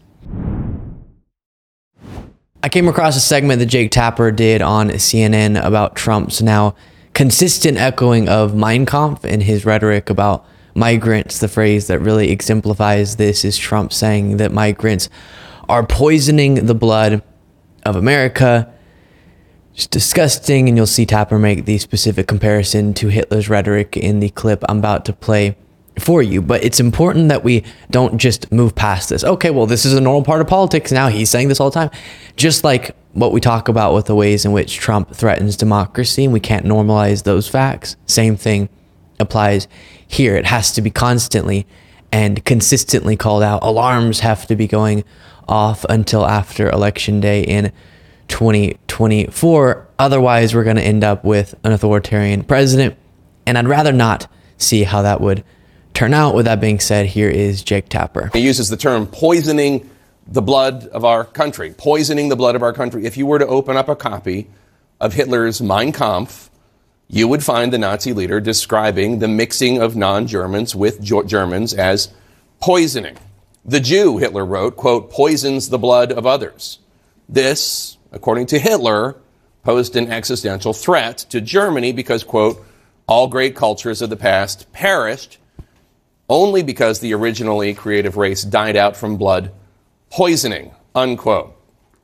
I 2.62 2.68
came 2.68 2.88
across 2.88 3.16
a 3.16 3.20
segment 3.20 3.58
that 3.58 3.66
Jake 3.66 3.90
Tapper 3.90 4.30
did 4.30 4.62
on 4.62 4.88
CNN 4.90 5.62
about 5.62 5.96
Trump's 5.96 6.40
now 6.40 6.74
consistent 7.12 7.76
echoing 7.78 8.28
of 8.28 8.54
Mein 8.54 8.86
Kampf 8.86 9.24
in 9.24 9.42
his 9.42 9.64
rhetoric 9.64 10.08
about 10.08 10.46
migrants. 10.74 11.40
The 11.40 11.48
phrase 11.48 11.88
that 11.88 12.00
really 12.00 12.30
exemplifies 12.30 13.16
this 13.16 13.44
is 13.44 13.58
Trump 13.58 13.92
saying 13.92 14.38
that 14.38 14.50
migrants 14.50 15.08
are 15.68 15.86
poisoning 15.86 16.66
the 16.66 16.74
blood 16.74 17.22
of 17.84 17.96
America 17.96 18.73
just 19.74 19.90
disgusting. 19.90 20.68
And 20.68 20.76
you'll 20.76 20.86
see 20.86 21.04
Tapper 21.04 21.38
make 21.38 21.64
the 21.64 21.78
specific 21.78 22.26
comparison 22.26 22.94
to 22.94 23.08
Hitler's 23.08 23.48
rhetoric 23.48 23.96
in 23.96 24.20
the 24.20 24.30
clip 24.30 24.64
I'm 24.68 24.78
about 24.78 25.04
to 25.06 25.12
play 25.12 25.56
for 25.98 26.22
you. 26.22 26.42
But 26.42 26.64
it's 26.64 26.80
important 26.80 27.28
that 27.28 27.44
we 27.44 27.64
don't 27.90 28.18
just 28.18 28.50
move 28.50 28.74
past 28.74 29.10
this. 29.10 29.24
Okay, 29.24 29.50
well, 29.50 29.66
this 29.66 29.84
is 29.84 29.94
a 29.94 30.00
normal 30.00 30.24
part 30.24 30.40
of 30.40 30.48
politics 30.48 30.90
now. 30.90 31.08
He's 31.08 31.30
saying 31.30 31.48
this 31.48 31.60
all 31.60 31.70
the 31.70 31.74
time. 31.74 31.90
Just 32.36 32.64
like 32.64 32.96
what 33.12 33.32
we 33.32 33.40
talk 33.40 33.68
about 33.68 33.94
with 33.94 34.06
the 34.06 34.14
ways 34.14 34.44
in 34.44 34.52
which 34.52 34.76
Trump 34.76 35.14
threatens 35.14 35.56
democracy, 35.56 36.24
and 36.24 36.32
we 36.32 36.40
can't 36.40 36.66
normalize 36.66 37.22
those 37.22 37.46
facts. 37.46 37.96
Same 38.06 38.36
thing 38.36 38.68
applies 39.20 39.68
here. 40.06 40.34
It 40.36 40.46
has 40.46 40.72
to 40.72 40.82
be 40.82 40.90
constantly 40.90 41.66
and 42.10 42.44
consistently 42.44 43.16
called 43.16 43.42
out. 43.42 43.62
Alarms 43.62 44.20
have 44.20 44.46
to 44.48 44.56
be 44.56 44.66
going 44.66 45.04
off 45.48 45.84
until 45.88 46.26
after 46.26 46.68
election 46.70 47.20
day 47.20 47.42
in 47.42 47.70
2024. 48.94 49.88
Otherwise, 49.98 50.54
we're 50.54 50.62
going 50.62 50.76
to 50.76 50.82
end 50.82 51.02
up 51.02 51.24
with 51.24 51.52
an 51.64 51.72
authoritarian 51.72 52.44
president. 52.44 52.96
And 53.44 53.58
I'd 53.58 53.66
rather 53.66 53.92
not 53.92 54.28
see 54.56 54.84
how 54.84 55.02
that 55.02 55.20
would 55.20 55.42
turn 55.94 56.14
out. 56.14 56.36
With 56.36 56.44
that 56.44 56.60
being 56.60 56.78
said, 56.78 57.06
here 57.06 57.28
is 57.28 57.64
Jake 57.64 57.88
Tapper. 57.88 58.30
He 58.32 58.38
uses 58.38 58.68
the 58.68 58.76
term 58.76 59.08
poisoning 59.08 59.90
the 60.28 60.40
blood 60.40 60.86
of 60.86 61.04
our 61.04 61.24
country, 61.24 61.74
poisoning 61.76 62.28
the 62.28 62.36
blood 62.36 62.54
of 62.54 62.62
our 62.62 62.72
country. 62.72 63.04
If 63.04 63.16
you 63.16 63.26
were 63.26 63.40
to 63.40 63.46
open 63.48 63.76
up 63.76 63.88
a 63.88 63.96
copy 63.96 64.48
of 65.00 65.12
Hitler's 65.12 65.60
Mein 65.60 65.90
Kampf, 65.90 66.48
you 67.08 67.26
would 67.26 67.42
find 67.42 67.72
the 67.72 67.78
Nazi 67.78 68.12
leader 68.12 68.40
describing 68.40 69.18
the 69.18 69.28
mixing 69.28 69.82
of 69.82 69.96
non 69.96 70.28
Germans 70.28 70.76
with 70.76 71.02
Germans 71.02 71.74
as 71.74 72.14
poisoning. 72.60 73.16
The 73.64 73.80
Jew, 73.80 74.18
Hitler 74.18 74.46
wrote, 74.46 74.76
quote, 74.76 75.10
poisons 75.10 75.68
the 75.68 75.78
blood 75.78 76.12
of 76.12 76.26
others. 76.26 76.78
This 77.28 77.93
according 78.14 78.46
to 78.46 78.58
Hitler, 78.58 79.16
posed 79.64 79.96
an 79.96 80.10
existential 80.10 80.72
threat 80.72 81.18
to 81.30 81.40
Germany 81.40 81.92
because, 81.92 82.22
quote, 82.22 82.64
all 83.06 83.26
great 83.26 83.54
cultures 83.54 84.00
of 84.00 84.08
the 84.08 84.16
past 84.16 84.72
perished 84.72 85.38
only 86.28 86.62
because 86.62 87.00
the 87.00 87.12
originally 87.12 87.74
creative 87.74 88.16
race 88.16 88.42
died 88.42 88.76
out 88.76 88.96
from 88.96 89.16
blood 89.16 89.52
poisoning, 90.10 90.70
unquote. 90.94 91.54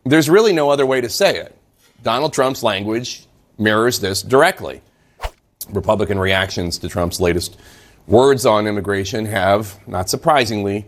There's 0.04 0.28
really 0.28 0.52
no 0.52 0.68
other 0.70 0.84
way 0.84 1.00
to 1.00 1.08
say 1.08 1.36
it. 1.38 1.56
Donald 2.02 2.32
Trump's 2.32 2.62
language 2.62 3.26
mirrors 3.58 4.00
this 4.00 4.22
directly. 4.22 4.82
Republican 5.70 6.18
reactions 6.18 6.78
to 6.78 6.88
Trump's 6.88 7.20
latest 7.20 7.58
words 8.06 8.44
on 8.44 8.66
immigration 8.66 9.26
have, 9.26 9.78
not 9.86 10.10
surprisingly, 10.10 10.86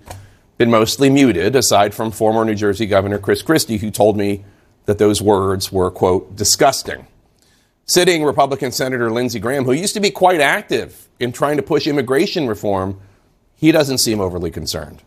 been 0.59 0.71
mostly 0.71 1.09
muted, 1.09 1.55
aside 1.55 1.95
from 1.95 2.11
former 2.11 2.45
New 2.45 2.55
Jersey 2.55 2.87
Governor 2.87 3.19
Chris 3.19 3.43
Christie, 3.43 3.79
who 3.79 3.91
told 3.91 4.17
me 4.17 4.45
that 4.87 4.99
those 4.99 5.23
words 5.23 5.71
were, 5.71 5.91
quote, 5.91 6.35
disgusting. 6.37 7.07
Sitting 7.87 8.25
Republican 8.25 8.73
Senator 8.73 9.11
Lindsey 9.11 9.39
Graham, 9.41 9.65
who 9.65 9.73
used 9.73 9.95
to 9.95 10.01
be 10.01 10.11
quite 10.11 10.41
active 10.41 11.09
in 11.21 11.33
trying 11.33 11.57
to 11.57 11.63
push 11.63 11.87
immigration 11.87 12.47
reform, 12.47 13.01
he 13.57 13.73
doesn't 13.73 13.99
seem 13.99 14.21
overly 14.21 14.51
concerned. 14.51 15.03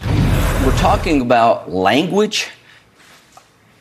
We're 0.00 0.76
talking 0.78 1.20
about 1.20 1.70
language. 1.70 2.48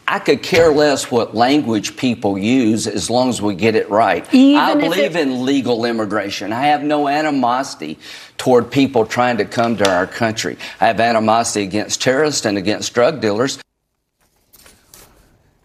I 0.05 0.19
could 0.19 0.43
care 0.43 0.69
less 0.69 1.10
what 1.10 1.33
language 1.33 1.95
people 1.95 2.38
use 2.38 2.88
as 2.88 3.10
long 3.10 3.29
as 3.29 3.41
we 3.41 3.55
get 3.55 3.75
it 3.75 3.89
right. 3.89 4.27
Even 4.33 4.62
I 4.62 4.75
believe 4.75 5.15
it- 5.15 5.22
in 5.22 5.45
legal 5.45 5.86
immigration. 5.86 6.51
I 6.51 6.67
have 6.67 6.83
no 6.83 7.07
animosity 7.07 7.98
toward 8.38 8.69
people 8.69 9.05
trying 9.05 9.38
to 9.38 9.45
come 9.45 9.77
to 9.77 9.89
our 9.89 10.05
country. 10.05 10.57
I 10.81 10.88
have 10.88 11.00
animosity 11.00 11.63
against 11.63 12.01
terrorists 12.01 12.45
and 12.45 12.57
against 12.57 12.93
drug 12.93 13.22
dealers. 13.22 13.60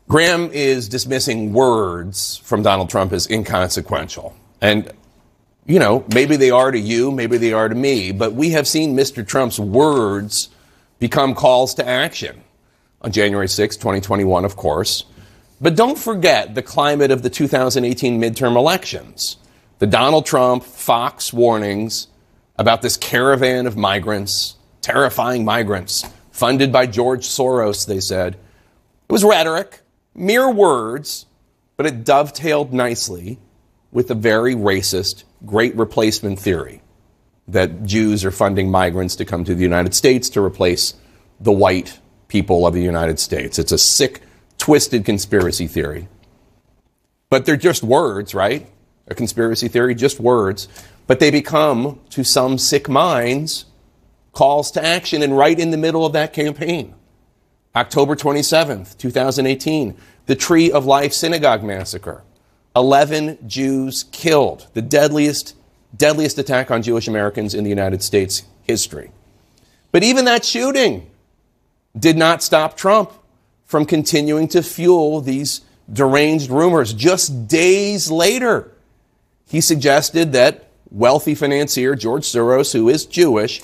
Graham 0.09 0.51
is 0.53 0.89
dismissing 0.89 1.53
words 1.53 2.39
from 2.39 2.63
Donald 2.63 2.89
Trump 2.89 3.13
as 3.13 3.27
inconsequential. 3.31 4.35
And, 4.63 4.91
you 5.67 5.79
know, 5.79 6.07
maybe 6.15 6.37
they 6.37 6.51
are 6.51 6.71
to 6.71 6.79
you, 6.79 7.11
maybe 7.11 7.37
they 7.37 7.53
are 7.53 7.69
to 7.69 7.75
me, 7.75 8.13
but 8.13 8.33
we 8.33 8.51
have 8.51 8.67
seen 8.67 8.97
Mr. 8.97 9.27
Trump's 9.27 9.61
words 9.61 10.49
become 10.99 11.35
calls 11.35 11.75
to 11.75 11.87
action 11.87 12.43
on 13.03 13.13
January 13.13 13.49
6, 13.49 13.77
2021, 13.77 14.47
of 14.47 14.57
course. 14.57 15.05
But 15.61 15.77
don't 15.77 15.99
forget 15.99 16.55
the 16.55 16.63
climate 16.63 17.11
of 17.11 17.21
the 17.21 17.29
2018 17.29 18.19
midterm 18.19 18.57
elections. 18.57 19.37
The 19.79 19.87
Donald 19.87 20.25
Trump 20.25 20.65
Fox 20.65 21.35
warnings 21.35 22.09
about 22.57 22.81
this 22.81 22.97
caravan 22.97 23.67
of 23.67 23.77
migrants, 23.77 24.57
terrifying 24.81 25.45
migrants, 25.45 26.03
funded 26.31 26.73
by 26.73 26.87
George 26.87 27.27
Soros, 27.27 27.87
they 27.87 28.01
said. 28.01 28.35
It 28.35 29.13
was 29.13 29.23
rhetoric 29.23 29.83
mere 30.19 30.51
words, 30.51 31.27
but 31.77 31.87
it 31.87 32.05
dovetailed 32.05 32.73
nicely 32.73 33.39
with 33.91 34.09
the 34.09 34.15
very 34.15 34.55
racist 34.55 35.25
great 35.47 35.75
replacement 35.77 36.39
theory 36.39 36.83
that 37.47 37.85
Jews 37.85 38.25
are 38.25 38.31
funding 38.31 38.71
migrants 38.71 39.17
to 39.17 39.25
come 39.25 39.45
to 39.45 39.55
the 39.55 39.63
United 39.63 39.95
States 39.95 40.29
to 40.31 40.45
replace 40.45 40.95
the 41.41 41.53
white 41.53 41.99
people 42.29 42.67
of 42.67 42.75
the 42.75 42.83
United 42.83 43.19
States. 43.19 43.59
It's 43.59 43.73
a 43.73 43.79
sick, 43.79 44.21
twisted 44.59 45.05
conspiracy 45.05 45.67
theory. 45.67 46.09
But 47.31 47.47
they're 47.47 47.57
just 47.57 47.83
words, 47.83 48.35
right? 48.35 48.69
A 49.07 49.15
conspiracy 49.15 49.69
theory, 49.69 49.95
just 49.95 50.21
words. 50.21 50.69
But 51.07 51.21
they 51.21 51.31
become, 51.31 52.01
to 52.11 52.23
some 52.23 52.59
sick 52.59 52.89
minds, 52.89 53.65
calls 54.33 54.71
to 54.73 54.85
action 54.85 55.23
and 55.23 55.37
right 55.37 55.59
in 55.59 55.71
the 55.71 55.79
middle 55.79 56.05
of 56.05 56.13
that 56.13 56.35
campaign. 56.35 56.95
October 57.79 58.17
27th, 58.17 58.99
2018, 58.99 59.97
the 60.27 60.35
Tree 60.35 60.73
of 60.73 60.85
Life 60.85 61.13
Synagogue 61.13 61.63
Massacre. 61.63 62.25
11 62.75 63.39
Jews 63.47 64.03
killed, 64.11 64.67
the 64.75 64.83
deadliest, 64.83 65.55
deadliest 65.97 66.39
attack 66.39 66.73
on 66.73 66.83
Jewish 66.83 67.07
Americans 67.07 67.55
in 67.55 67.63
the 67.63 67.71
United 67.71 68.03
States 68.03 68.43
history. 68.65 69.13
But 69.93 70.03
even 70.03 70.25
that 70.25 70.45
shooting 70.45 71.09
did 71.97 72.17
not 72.17 72.43
stop 72.43 72.77
Trump 72.77 73.13
from 73.65 73.87
continuing 73.87 74.49
to 74.49 74.63
fuel 74.65 75.21
these 75.21 75.61
deranged 75.93 76.51
rumors. 76.51 76.93
Just 76.93 77.47
days 77.47 78.11
later, 78.11 78.73
he 79.47 79.61
suggested 79.61 80.33
that 80.33 80.69
wealthy 80.91 81.37
financier 81.37 81.95
George 81.95 82.25
Soros, 82.25 82.73
who 82.73 82.89
is 82.89 83.07
Jewish, 83.07 83.63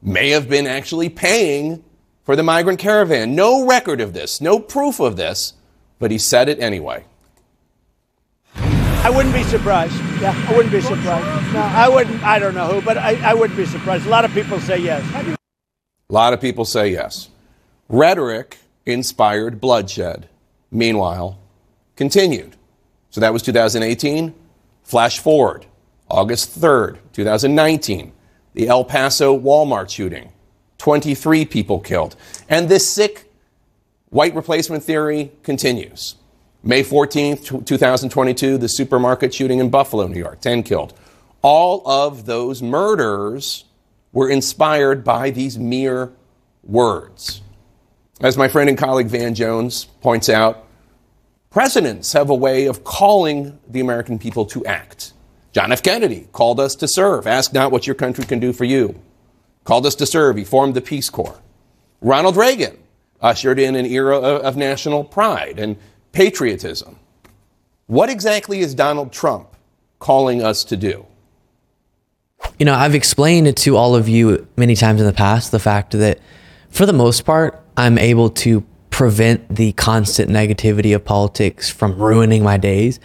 may 0.00 0.30
have 0.30 0.48
been 0.48 0.66
actually 0.66 1.10
paying 1.10 1.84
for 2.24 2.36
the 2.36 2.42
migrant 2.42 2.78
caravan. 2.78 3.34
No 3.34 3.64
record 3.66 4.00
of 4.00 4.12
this, 4.12 4.40
no 4.40 4.58
proof 4.58 5.00
of 5.00 5.16
this, 5.16 5.54
but 5.98 6.10
he 6.10 6.18
said 6.18 6.48
it 6.48 6.58
anyway. 6.60 7.04
I 8.56 9.10
wouldn't 9.10 9.34
be 9.34 9.44
surprised. 9.44 9.94
Yeah, 10.20 10.34
I 10.48 10.56
wouldn't 10.56 10.72
be 10.72 10.80
surprised. 10.80 11.52
No, 11.52 11.60
I 11.60 11.88
wouldn't. 11.88 12.22
I 12.22 12.38
don't 12.38 12.54
know 12.54 12.66
who, 12.66 12.80
but 12.80 12.96
I, 12.96 13.16
I 13.22 13.34
wouldn't 13.34 13.56
be 13.56 13.66
surprised. 13.66 14.06
A 14.06 14.08
lot 14.08 14.24
of 14.24 14.32
people 14.32 14.58
say 14.60 14.78
yes. 14.78 15.04
A 15.14 16.12
lot 16.12 16.32
of 16.32 16.40
people 16.40 16.64
say 16.64 16.88
yes. 16.88 17.28
Rhetoric 17.88 18.56
inspired 18.86 19.60
bloodshed. 19.60 20.28
Meanwhile, 20.70 21.38
continued. 21.96 22.56
So 23.10 23.20
that 23.20 23.32
was 23.32 23.42
2018. 23.42 24.34
Flash 24.84 25.18
forward, 25.18 25.66
August 26.10 26.60
3rd, 26.60 26.98
2019, 27.12 28.12
the 28.52 28.68
El 28.68 28.84
Paso 28.84 29.38
Walmart 29.38 29.88
shooting. 29.88 30.30
23 30.84 31.46
people 31.46 31.80
killed. 31.80 32.14
And 32.46 32.68
this 32.68 32.86
sick 32.86 33.32
white 34.10 34.34
replacement 34.34 34.82
theory 34.82 35.32
continues. 35.42 36.16
May 36.62 36.82
14th, 36.82 37.64
2022, 37.64 38.58
the 38.58 38.68
supermarket 38.68 39.32
shooting 39.32 39.60
in 39.60 39.70
Buffalo, 39.70 40.06
New 40.06 40.18
York, 40.18 40.42
10 40.42 40.62
killed. 40.62 40.92
All 41.40 41.88
of 41.88 42.26
those 42.26 42.60
murders 42.60 43.64
were 44.12 44.28
inspired 44.28 45.04
by 45.04 45.30
these 45.30 45.58
mere 45.58 46.12
words. 46.62 47.40
As 48.20 48.36
my 48.36 48.48
friend 48.48 48.68
and 48.68 48.76
colleague 48.76 49.06
Van 49.06 49.34
Jones 49.34 49.86
points 50.02 50.28
out, 50.28 50.66
presidents 51.48 52.12
have 52.12 52.28
a 52.28 52.34
way 52.34 52.66
of 52.66 52.84
calling 52.84 53.58
the 53.66 53.80
American 53.80 54.18
people 54.18 54.44
to 54.44 54.66
act. 54.66 55.14
John 55.52 55.72
F. 55.72 55.82
Kennedy 55.82 56.28
called 56.32 56.60
us 56.60 56.74
to 56.74 56.86
serve. 56.86 57.26
Ask 57.26 57.54
not 57.54 57.72
what 57.72 57.86
your 57.86 57.96
country 57.96 58.26
can 58.26 58.38
do 58.38 58.52
for 58.52 58.64
you. 58.64 59.00
Called 59.64 59.86
us 59.86 59.94
to 59.96 60.06
serve. 60.06 60.36
He 60.36 60.44
formed 60.44 60.74
the 60.74 60.80
Peace 60.80 61.10
Corps. 61.10 61.40
Ronald 62.00 62.36
Reagan 62.36 62.78
ushered 63.20 63.58
in 63.58 63.74
an 63.74 63.86
era 63.86 64.18
of, 64.18 64.42
of 64.42 64.56
national 64.56 65.04
pride 65.04 65.58
and 65.58 65.76
patriotism. 66.12 66.98
What 67.86 68.10
exactly 68.10 68.60
is 68.60 68.74
Donald 68.74 69.12
Trump 69.12 69.48
calling 69.98 70.42
us 70.42 70.64
to 70.64 70.76
do? 70.76 71.06
You 72.58 72.66
know, 72.66 72.74
I've 72.74 72.94
explained 72.94 73.48
it 73.48 73.56
to 73.58 73.76
all 73.76 73.94
of 73.94 74.08
you 74.08 74.46
many 74.56 74.76
times 74.76 75.00
in 75.00 75.06
the 75.06 75.12
past 75.12 75.50
the 75.50 75.58
fact 75.58 75.92
that 75.92 76.20
for 76.68 76.86
the 76.86 76.92
most 76.92 77.24
part, 77.24 77.60
I'm 77.76 77.98
able 77.98 78.30
to 78.30 78.64
prevent 78.90 79.56
the 79.56 79.72
constant 79.72 80.30
negativity 80.30 80.94
of 80.94 81.04
politics 81.04 81.70
from 81.70 81.96
ruining 81.96 82.42
my 82.42 82.56
days. 82.56 83.00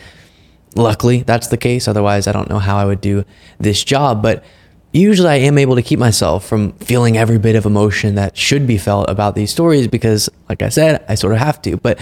Luckily, 0.75 1.23
that's 1.23 1.47
the 1.47 1.57
case. 1.57 1.87
Otherwise, 1.87 2.27
I 2.27 2.31
don't 2.31 2.49
know 2.49 2.59
how 2.59 2.77
I 2.77 2.85
would 2.85 3.01
do 3.01 3.25
this 3.59 3.83
job. 3.83 4.21
But 4.21 4.43
usually, 4.91 5.29
I 5.29 5.35
am 5.35 5.57
able 5.57 5.75
to 5.75 5.81
keep 5.81 5.99
myself 5.99 6.45
from 6.45 6.73
feeling 6.73 7.17
every 7.17 7.37
bit 7.37 7.55
of 7.55 7.65
emotion 7.65 8.15
that 8.15 8.37
should 8.37 8.65
be 8.65 8.77
felt 8.77 9.09
about 9.09 9.35
these 9.35 9.51
stories 9.51 9.87
because, 9.87 10.29
like 10.47 10.61
I 10.61 10.69
said, 10.69 11.03
I 11.07 11.15
sort 11.15 11.33
of 11.33 11.39
have 11.39 11.61
to. 11.63 11.77
But 11.77 11.99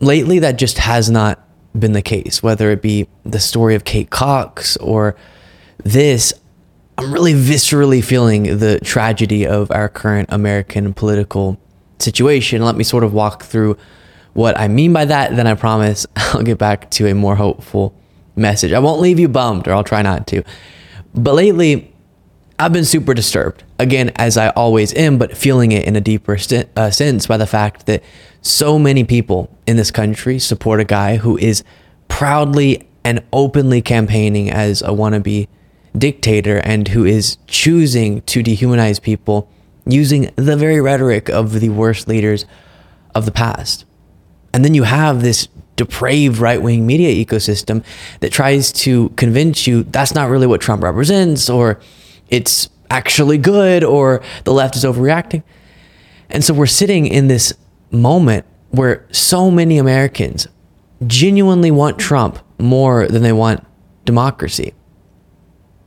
lately, 0.00 0.38
that 0.40 0.58
just 0.58 0.78
has 0.78 1.10
not 1.10 1.44
been 1.78 1.92
the 1.92 2.02
case, 2.02 2.42
whether 2.42 2.70
it 2.70 2.82
be 2.82 3.08
the 3.24 3.40
story 3.40 3.74
of 3.74 3.84
Kate 3.84 4.10
Cox 4.10 4.76
or 4.78 5.16
this. 5.78 6.32
I'm 6.96 7.12
really 7.12 7.32
viscerally 7.32 8.02
feeling 8.02 8.58
the 8.58 8.80
tragedy 8.80 9.46
of 9.46 9.70
our 9.70 9.88
current 9.88 10.30
American 10.32 10.92
political 10.92 11.56
situation. 12.00 12.62
Let 12.62 12.74
me 12.74 12.82
sort 12.82 13.04
of 13.04 13.12
walk 13.12 13.44
through 13.44 13.76
what 14.32 14.58
I 14.58 14.66
mean 14.66 14.92
by 14.92 15.04
that. 15.04 15.36
Then 15.36 15.46
I 15.46 15.54
promise 15.54 16.06
I'll 16.16 16.42
get 16.42 16.58
back 16.58 16.90
to 16.92 17.06
a 17.06 17.14
more 17.14 17.36
hopeful 17.36 17.94
message. 18.34 18.72
I 18.72 18.78
won't 18.78 19.00
leave 19.00 19.18
you 19.18 19.28
bummed, 19.28 19.68
or 19.68 19.74
I'll 19.74 19.84
try 19.84 20.02
not 20.02 20.26
to. 20.28 20.42
But 21.14 21.34
lately, 21.34 21.92
I've 22.60 22.72
been 22.72 22.84
super 22.84 23.14
disturbed. 23.14 23.62
Again, 23.78 24.10
as 24.16 24.36
I 24.36 24.48
always 24.50 24.92
am, 24.94 25.16
but 25.16 25.36
feeling 25.36 25.70
it 25.70 25.84
in 25.84 25.94
a 25.94 26.00
deeper 26.00 26.36
st- 26.36 26.68
uh, 26.76 26.90
sense 26.90 27.26
by 27.26 27.36
the 27.36 27.46
fact 27.46 27.86
that 27.86 28.02
so 28.42 28.80
many 28.80 29.04
people 29.04 29.56
in 29.66 29.76
this 29.76 29.92
country 29.92 30.40
support 30.40 30.80
a 30.80 30.84
guy 30.84 31.16
who 31.16 31.38
is 31.38 31.62
proudly 32.08 32.88
and 33.04 33.22
openly 33.32 33.80
campaigning 33.80 34.50
as 34.50 34.82
a 34.82 34.88
wannabe 34.88 35.46
dictator 35.96 36.58
and 36.58 36.88
who 36.88 37.04
is 37.04 37.38
choosing 37.46 38.22
to 38.22 38.42
dehumanize 38.42 39.00
people 39.00 39.48
using 39.86 40.30
the 40.34 40.56
very 40.56 40.80
rhetoric 40.80 41.28
of 41.28 41.60
the 41.60 41.68
worst 41.68 42.08
leaders 42.08 42.44
of 43.14 43.24
the 43.24 43.32
past. 43.32 43.84
And 44.52 44.64
then 44.64 44.74
you 44.74 44.82
have 44.82 45.22
this 45.22 45.46
depraved 45.76 46.38
right 46.38 46.60
wing 46.60 46.84
media 46.84 47.24
ecosystem 47.24 47.84
that 48.18 48.32
tries 48.32 48.72
to 48.72 49.10
convince 49.10 49.66
you 49.66 49.84
that's 49.84 50.12
not 50.12 50.28
really 50.28 50.46
what 50.46 50.60
Trump 50.60 50.82
represents, 50.82 51.48
or 51.48 51.78
it's 52.28 52.68
actually 52.90 53.38
good, 53.38 53.84
or 53.84 54.22
the 54.44 54.52
left 54.52 54.76
is 54.76 54.84
overreacting. 54.84 55.42
And 56.30 56.44
so 56.44 56.54
we're 56.54 56.66
sitting 56.66 57.06
in 57.06 57.28
this 57.28 57.52
moment 57.90 58.44
where 58.70 59.06
so 59.10 59.50
many 59.50 59.78
Americans 59.78 60.46
genuinely 61.06 61.70
want 61.70 61.98
Trump 61.98 62.38
more 62.58 63.06
than 63.08 63.22
they 63.22 63.32
want 63.32 63.64
democracy. 64.04 64.74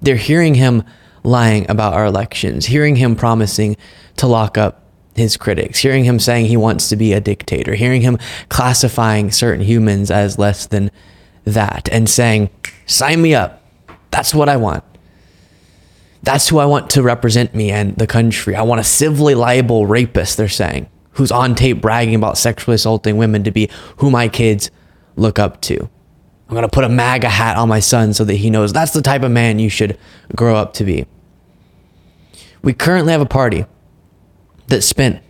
They're 0.01 0.15
hearing 0.15 0.55
him 0.55 0.83
lying 1.23 1.69
about 1.69 1.93
our 1.93 2.05
elections, 2.05 2.65
hearing 2.65 2.95
him 2.95 3.15
promising 3.15 3.77
to 4.17 4.27
lock 4.27 4.57
up 4.57 4.83
his 5.15 5.37
critics, 5.37 5.79
hearing 5.79 6.05
him 6.05 6.19
saying 6.19 6.45
he 6.45 6.57
wants 6.57 6.89
to 6.89 6.95
be 6.95 7.13
a 7.13 7.19
dictator, 7.19 7.75
hearing 7.75 8.01
him 8.01 8.17
classifying 8.49 9.29
certain 9.29 9.63
humans 9.63 10.09
as 10.09 10.39
less 10.39 10.65
than 10.65 10.89
that, 11.43 11.89
and 11.91 12.09
saying, 12.09 12.49
sign 12.85 13.21
me 13.21 13.35
up. 13.35 13.61
That's 14.09 14.33
what 14.33 14.49
I 14.49 14.57
want. 14.57 14.83
That's 16.23 16.47
who 16.47 16.59
I 16.59 16.65
want 16.65 16.89
to 16.91 17.01
represent 17.01 17.55
me 17.55 17.71
and 17.71 17.95
the 17.95 18.07
country. 18.07 18.55
I 18.55 18.61
want 18.61 18.79
a 18.79 18.83
civilly 18.83 19.35
liable 19.35 19.87
rapist, 19.87 20.37
they're 20.37 20.49
saying, 20.49 20.87
who's 21.11 21.31
on 21.31 21.55
tape 21.55 21.81
bragging 21.81 22.15
about 22.15 22.37
sexually 22.37 22.75
assaulting 22.75 23.17
women 23.17 23.43
to 23.43 23.51
be 23.51 23.69
who 23.97 24.11
my 24.11 24.27
kids 24.27 24.69
look 25.15 25.39
up 25.39 25.61
to. 25.61 25.89
I'm 26.47 26.55
going 26.55 26.63
to 26.63 26.69
put 26.69 26.83
a 26.83 26.89
MAGA 26.89 27.29
hat 27.29 27.57
on 27.57 27.69
my 27.69 27.79
son 27.79 28.13
so 28.13 28.25
that 28.25 28.35
he 28.35 28.49
knows 28.49 28.73
that's 28.73 28.91
the 28.91 29.01
type 29.01 29.23
of 29.23 29.31
man 29.31 29.57
you 29.57 29.69
should 29.69 29.97
grow 30.35 30.55
up 30.55 30.73
to 30.73 30.83
be. 30.83 31.05
We 32.61 32.73
currently 32.73 33.13
have 33.13 33.21
a 33.21 33.25
party 33.25 33.65
that 34.67 34.81
spent 34.81 35.23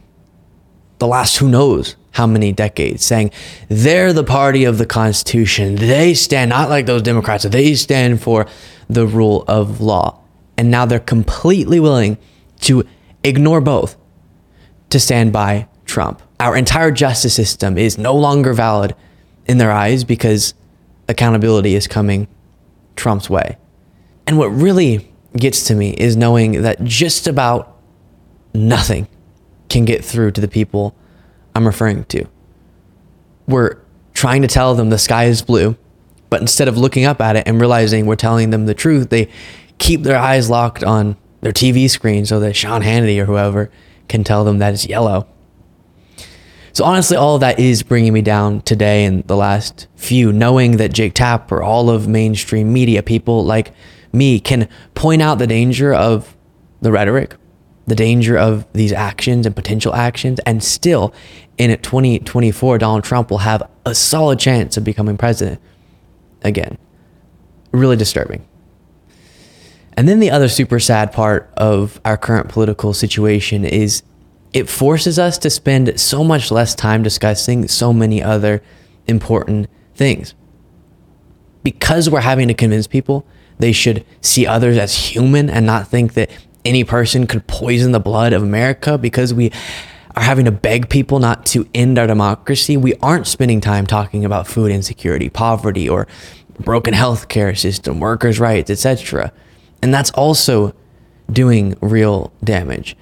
the 0.97 1.07
last 1.07 1.37
who 1.37 1.47
knows 1.47 1.95
how 2.11 2.27
many 2.27 2.51
decades 2.51 3.05
saying 3.05 3.31
they're 3.69 4.13
the 4.13 4.23
party 4.23 4.65
of 4.65 4.77
the 4.77 4.85
Constitution. 4.85 5.75
They 5.75 6.13
stand 6.13 6.49
not 6.49 6.69
like 6.69 6.85
those 6.85 7.01
Democrats, 7.01 7.43
they 7.45 7.75
stand 7.75 8.21
for 8.21 8.47
the 8.89 9.07
rule 9.07 9.45
of 9.47 9.79
law. 9.79 10.20
And 10.61 10.69
now 10.69 10.85
they're 10.85 10.99
completely 10.99 11.79
willing 11.79 12.19
to 12.59 12.85
ignore 13.23 13.61
both 13.61 13.97
to 14.91 14.99
stand 14.99 15.33
by 15.33 15.67
Trump. 15.85 16.21
Our 16.39 16.55
entire 16.55 16.91
justice 16.91 17.33
system 17.33 17.79
is 17.79 17.97
no 17.97 18.13
longer 18.13 18.53
valid 18.53 18.95
in 19.47 19.57
their 19.57 19.71
eyes 19.71 20.03
because 20.03 20.53
accountability 21.09 21.73
is 21.73 21.87
coming 21.87 22.27
Trump's 22.95 23.27
way. 23.27 23.57
And 24.27 24.37
what 24.37 24.49
really 24.49 25.11
gets 25.35 25.65
to 25.65 25.73
me 25.73 25.95
is 25.95 26.15
knowing 26.15 26.61
that 26.61 26.83
just 26.83 27.25
about 27.25 27.75
nothing 28.53 29.07
can 29.67 29.83
get 29.83 30.05
through 30.05 30.29
to 30.33 30.41
the 30.41 30.47
people 30.47 30.95
I'm 31.55 31.65
referring 31.65 32.03
to. 32.03 32.27
We're 33.47 33.77
trying 34.13 34.43
to 34.43 34.47
tell 34.47 34.75
them 34.75 34.91
the 34.91 34.99
sky 34.99 35.23
is 35.23 35.41
blue, 35.41 35.75
but 36.29 36.39
instead 36.39 36.67
of 36.67 36.77
looking 36.77 37.05
up 37.05 37.19
at 37.19 37.35
it 37.35 37.47
and 37.47 37.59
realizing 37.59 38.05
we're 38.05 38.15
telling 38.15 38.51
them 38.51 38.67
the 38.67 38.75
truth, 38.75 39.09
they 39.09 39.27
keep 39.81 40.03
their 40.03 40.17
eyes 40.17 40.49
locked 40.49 40.83
on 40.83 41.17
their 41.41 41.51
TV 41.51 41.89
screen 41.89 42.25
so 42.25 42.39
that 42.39 42.55
Sean 42.55 42.81
Hannity 42.81 43.19
or 43.19 43.25
whoever 43.25 43.69
can 44.07 44.23
tell 44.23 44.45
them 44.45 44.59
that 44.59 44.73
it's 44.73 44.85
yellow. 44.85 45.27
So 46.71 46.85
honestly, 46.85 47.17
all 47.17 47.35
of 47.35 47.41
that 47.41 47.59
is 47.59 47.83
bringing 47.83 48.13
me 48.13 48.21
down 48.21 48.61
today 48.61 49.03
and 49.03 49.27
the 49.27 49.35
last 49.35 49.87
few, 49.95 50.31
knowing 50.31 50.77
that 50.77 50.93
Jake 50.93 51.15
Tapper, 51.15 51.61
all 51.61 51.89
of 51.89 52.07
mainstream 52.07 52.71
media, 52.71 53.03
people 53.03 53.43
like 53.43 53.73
me 54.13 54.39
can 54.39 54.69
point 54.93 55.21
out 55.21 55.39
the 55.39 55.47
danger 55.47 55.93
of 55.93 56.37
the 56.79 56.91
rhetoric, 56.91 57.35
the 57.87 57.95
danger 57.95 58.37
of 58.37 58.71
these 58.73 58.93
actions 58.93 59.45
and 59.45 59.55
potential 59.55 59.93
actions, 59.93 60.39
and 60.45 60.63
still 60.63 61.13
in 61.57 61.75
2024, 61.77 62.77
Donald 62.77 63.03
Trump 63.03 63.31
will 63.31 63.39
have 63.39 63.67
a 63.85 63.95
solid 63.95 64.39
chance 64.39 64.77
of 64.77 64.83
becoming 64.83 65.17
president 65.17 65.59
again. 66.43 66.77
Really 67.71 67.97
disturbing. 67.97 68.45
And 69.97 70.07
then 70.07 70.19
the 70.19 70.31
other 70.31 70.47
super 70.47 70.79
sad 70.79 71.11
part 71.11 71.51
of 71.57 71.99
our 72.05 72.17
current 72.17 72.49
political 72.49 72.93
situation 72.93 73.65
is 73.65 74.03
it 74.53 74.69
forces 74.69 75.19
us 75.19 75.37
to 75.39 75.49
spend 75.49 75.99
so 75.99 76.23
much 76.23 76.51
less 76.51 76.75
time 76.75 77.03
discussing 77.03 77.67
so 77.67 77.93
many 77.93 78.21
other 78.21 78.61
important 79.07 79.67
things. 79.95 80.33
because 81.63 82.09
we're 82.09 82.21
having 82.21 82.47
to 82.47 82.53
convince 82.55 82.87
people 82.87 83.25
they 83.59 83.71
should 83.71 84.03
see 84.21 84.47
others 84.47 84.77
as 84.77 84.95
human 84.95 85.49
and 85.49 85.65
not 85.65 85.87
think 85.87 86.13
that 86.13 86.29
any 86.65 86.83
person 86.83 87.27
could 87.27 87.45
poison 87.47 87.91
the 87.91 87.99
blood 87.99 88.33
of 88.33 88.41
America 88.41 88.97
because 88.97 89.33
we 89.33 89.51
are 90.15 90.23
having 90.23 90.45
to 90.45 90.51
beg 90.51 90.89
people 90.89 91.19
not 91.19 91.45
to 91.45 91.67
end 91.73 91.97
our 91.99 92.07
democracy, 92.07 92.75
we 92.77 92.95
aren't 92.95 93.27
spending 93.27 93.61
time 93.61 93.85
talking 93.85 94.25
about 94.25 94.47
food 94.47 94.71
insecurity, 94.71 95.29
poverty, 95.29 95.87
or 95.87 96.07
broken 96.59 96.93
healthcare 96.93 97.57
system, 97.57 97.99
workers' 97.99 98.39
rights, 98.39 98.69
etc. 98.69 99.31
And 99.81 99.93
that's 99.93 100.11
also 100.11 100.73
doing 101.31 101.75
real 101.81 102.31
damage. 102.43 102.95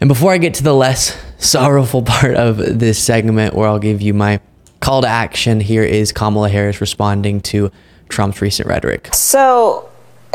And 0.00 0.08
before 0.08 0.32
I 0.32 0.38
get 0.38 0.54
to 0.54 0.62
the 0.62 0.74
less 0.74 1.16
sorrowful 1.38 2.02
part 2.02 2.34
of 2.34 2.56
this 2.56 3.02
segment, 3.02 3.54
where 3.54 3.68
I'll 3.68 3.78
give 3.78 4.02
you 4.02 4.14
my 4.14 4.40
call 4.80 5.02
to 5.02 5.08
action, 5.08 5.60
here 5.60 5.84
is 5.84 6.12
Kamala 6.12 6.48
Harris 6.48 6.80
responding 6.80 7.40
to 7.42 7.70
Trump's 8.08 8.42
recent 8.42 8.68
rhetoric. 8.68 9.08
So, 9.14 9.88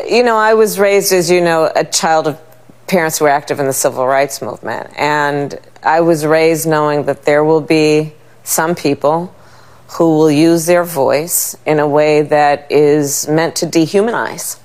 you 0.09 0.23
know, 0.23 0.37
I 0.37 0.53
was 0.53 0.79
raised, 0.79 1.11
as 1.11 1.29
you 1.29 1.41
know, 1.41 1.71
a 1.75 1.83
child 1.83 2.27
of 2.27 2.41
parents 2.87 3.19
who 3.19 3.25
were 3.25 3.31
active 3.31 3.59
in 3.59 3.65
the 3.65 3.73
civil 3.73 4.07
rights 4.07 4.41
movement. 4.41 4.89
And 4.97 5.59
I 5.83 6.01
was 6.01 6.25
raised 6.25 6.67
knowing 6.67 7.03
that 7.03 7.23
there 7.23 7.43
will 7.43 7.61
be 7.61 8.13
some 8.43 8.75
people 8.75 9.33
who 9.89 10.17
will 10.17 10.31
use 10.31 10.65
their 10.65 10.83
voice 10.83 11.55
in 11.65 11.79
a 11.79 11.87
way 11.87 12.21
that 12.21 12.69
is 12.71 13.27
meant 13.27 13.55
to 13.57 13.65
dehumanize, 13.65 14.59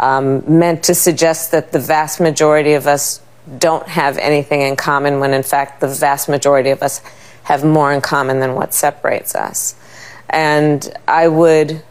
um, 0.00 0.42
meant 0.58 0.82
to 0.84 0.94
suggest 0.94 1.52
that 1.52 1.70
the 1.70 1.78
vast 1.78 2.18
majority 2.18 2.72
of 2.72 2.88
us 2.88 3.20
don't 3.58 3.86
have 3.86 4.18
anything 4.18 4.62
in 4.62 4.74
common 4.74 5.20
when 5.20 5.32
in 5.32 5.42
fact 5.42 5.80
the 5.80 5.88
vast 5.88 6.28
majority 6.28 6.70
of 6.70 6.82
us 6.82 7.00
have 7.44 7.64
more 7.64 7.92
in 7.92 8.00
common 8.00 8.40
than 8.40 8.54
what 8.54 8.74
separates 8.74 9.34
us. 9.34 9.76
And 10.28 10.92
I 11.06 11.28
would 11.28 11.82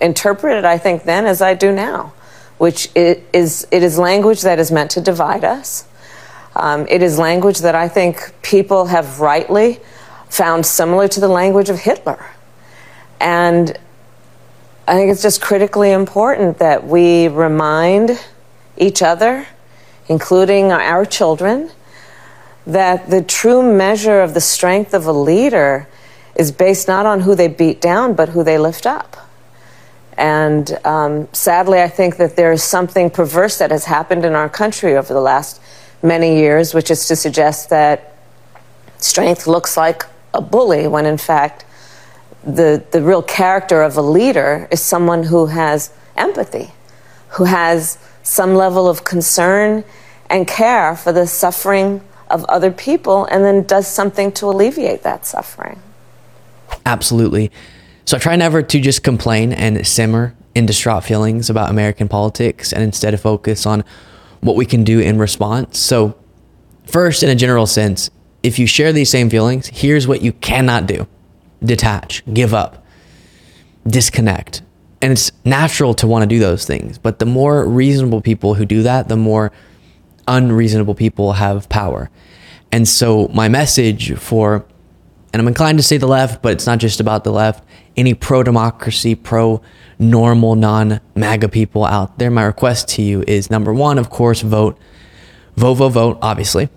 interpret 0.00 0.58
it, 0.58 0.64
I 0.64 0.78
think, 0.78 1.02
then 1.02 1.26
as 1.26 1.42
I 1.42 1.54
do 1.54 1.72
now 1.72 2.12
which 2.58 2.88
is 2.94 3.66
it 3.70 3.82
is 3.82 3.98
language 3.98 4.42
that 4.42 4.58
is 4.58 4.70
meant 4.70 4.90
to 4.92 5.00
divide 5.00 5.44
us. 5.44 5.86
Um, 6.54 6.86
it 6.88 7.02
is 7.02 7.18
language 7.18 7.58
that 7.58 7.74
I 7.74 7.88
think 7.88 8.34
people 8.42 8.86
have 8.86 9.20
rightly 9.20 9.80
found 10.30 10.64
similar 10.64 11.06
to 11.08 11.20
the 11.20 11.28
language 11.28 11.68
of 11.68 11.80
Hitler. 11.80 12.24
And 13.20 13.78
I 14.88 14.94
think 14.94 15.10
it's 15.10 15.22
just 15.22 15.40
critically 15.42 15.90
important 15.90 16.58
that 16.58 16.86
we 16.86 17.26
remind 17.26 18.24
each 18.76 19.02
other, 19.02 19.48
including 20.08 20.70
our 20.70 21.04
children, 21.04 21.70
that 22.68 23.10
the 23.10 23.20
true 23.20 23.62
measure 23.62 24.20
of 24.20 24.32
the 24.32 24.40
strength 24.40 24.94
of 24.94 25.06
a 25.06 25.12
leader 25.12 25.88
is 26.36 26.52
based 26.52 26.86
not 26.86 27.04
on 27.04 27.22
who 27.22 27.34
they 27.34 27.48
beat 27.48 27.80
down, 27.80 28.14
but 28.14 28.28
who 28.28 28.44
they 28.44 28.58
lift 28.58 28.86
up. 28.86 29.16
And 30.16 30.78
um, 30.84 31.28
sadly, 31.32 31.80
I 31.82 31.88
think 31.88 32.16
that 32.18 32.36
there 32.36 32.52
is 32.52 32.62
something 32.62 33.10
perverse 33.10 33.58
that 33.58 33.72
has 33.72 33.86
happened 33.86 34.24
in 34.24 34.34
our 34.34 34.48
country 34.48 34.96
over 34.96 35.12
the 35.12 35.20
last 35.20 35.60
many 36.00 36.36
years, 36.36 36.74
which 36.74 36.92
is 36.92 37.08
to 37.08 37.16
suggest 37.16 37.70
that 37.70 38.16
strength 38.98 39.48
looks 39.48 39.76
like 39.76 40.04
a 40.32 40.40
bully, 40.40 40.86
when 40.86 41.06
in 41.06 41.18
fact, 41.18 41.64
the, 42.46 42.84
the 42.92 43.02
real 43.02 43.22
character 43.22 43.82
of 43.82 43.96
a 43.96 44.02
leader 44.02 44.68
is 44.70 44.80
someone 44.80 45.24
who 45.24 45.46
has 45.46 45.90
empathy, 46.16 46.70
who 47.30 47.44
has 47.44 47.98
some 48.22 48.54
level 48.54 48.88
of 48.88 49.04
concern 49.04 49.84
and 50.30 50.46
care 50.46 50.96
for 50.96 51.12
the 51.12 51.26
suffering 51.26 52.00
of 52.30 52.44
other 52.44 52.70
people, 52.70 53.24
and 53.26 53.44
then 53.44 53.64
does 53.64 53.86
something 53.86 54.32
to 54.32 54.46
alleviate 54.46 55.02
that 55.02 55.26
suffering. 55.26 55.80
Absolutely. 56.84 57.50
So 58.04 58.16
I 58.16 58.20
try 58.20 58.36
never 58.36 58.62
to 58.62 58.80
just 58.80 59.02
complain 59.02 59.52
and 59.52 59.84
simmer 59.86 60.34
in 60.54 60.66
distraught 60.66 61.04
feelings 61.04 61.50
about 61.50 61.70
American 61.70 62.08
politics 62.08 62.72
and 62.72 62.82
instead 62.82 63.18
focus 63.20 63.66
on 63.66 63.84
what 64.40 64.56
we 64.56 64.64
can 64.64 64.84
do 64.84 65.00
in 65.00 65.18
response. 65.18 65.78
So, 65.78 66.16
first, 66.86 67.22
in 67.22 67.28
a 67.28 67.34
general 67.34 67.66
sense, 67.66 68.10
if 68.42 68.58
you 68.58 68.66
share 68.66 68.92
these 68.92 69.10
same 69.10 69.30
feelings, 69.30 69.66
here's 69.68 70.06
what 70.06 70.22
you 70.22 70.32
cannot 70.32 70.86
do 70.86 71.06
detach, 71.62 72.22
give 72.32 72.54
up, 72.54 72.84
disconnect. 73.86 74.62
And 75.02 75.12
it's 75.12 75.30
natural 75.44 75.94
to 75.94 76.06
want 76.06 76.22
to 76.22 76.26
do 76.26 76.38
those 76.38 76.64
things. 76.66 76.98
But 76.98 77.18
the 77.18 77.26
more 77.26 77.66
reasonable 77.66 78.20
people 78.20 78.54
who 78.54 78.64
do 78.64 78.82
that, 78.82 79.08
the 79.08 79.16
more 79.16 79.52
unreasonable 80.26 80.94
people 80.94 81.34
have 81.34 81.68
power. 81.68 82.10
And 82.72 82.88
so, 82.88 83.28
my 83.28 83.48
message 83.48 84.16
for, 84.18 84.66
and 85.32 85.40
I'm 85.40 85.48
inclined 85.48 85.78
to 85.78 85.82
say 85.82 85.98
the 85.98 86.08
left, 86.08 86.42
but 86.42 86.52
it's 86.52 86.66
not 86.66 86.78
just 86.78 86.98
about 86.98 87.24
the 87.24 87.30
left, 87.30 87.64
any 87.96 88.14
pro 88.14 88.42
democracy, 88.42 89.14
pro 89.14 89.62
normal, 89.98 90.54
non 90.54 91.00
MAGA 91.14 91.48
people 91.48 91.84
out 91.84 92.18
there, 92.18 92.30
my 92.30 92.44
request 92.44 92.88
to 92.88 93.02
you 93.02 93.24
is 93.26 93.50
number 93.50 93.72
one, 93.72 93.98
of 93.98 94.10
course, 94.10 94.42
vote, 94.42 94.78
vote, 95.56 95.74
vote, 95.74 95.90
vote, 95.90 96.18
obviously. 96.20 96.68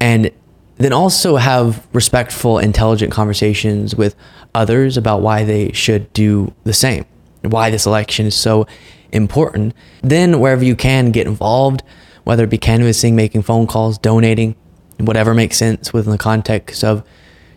And 0.00 0.30
then 0.76 0.92
also 0.92 1.36
have 1.36 1.86
respectful, 1.92 2.58
intelligent 2.58 3.12
conversations 3.12 3.94
with 3.94 4.14
others 4.54 4.96
about 4.96 5.20
why 5.20 5.44
they 5.44 5.72
should 5.72 6.12
do 6.12 6.52
the 6.64 6.72
same, 6.72 7.04
why 7.42 7.70
this 7.70 7.86
election 7.86 8.26
is 8.26 8.34
so 8.34 8.66
important. 9.12 9.74
Then, 10.02 10.40
wherever 10.40 10.64
you 10.64 10.74
can, 10.76 11.10
get 11.10 11.26
involved, 11.26 11.82
whether 12.24 12.44
it 12.44 12.50
be 12.50 12.58
canvassing, 12.58 13.14
making 13.14 13.42
phone 13.42 13.66
calls, 13.66 13.98
donating, 13.98 14.56
whatever 14.98 15.34
makes 15.34 15.56
sense 15.56 15.92
within 15.92 16.12
the 16.12 16.18
context 16.18 16.84
of 16.84 17.04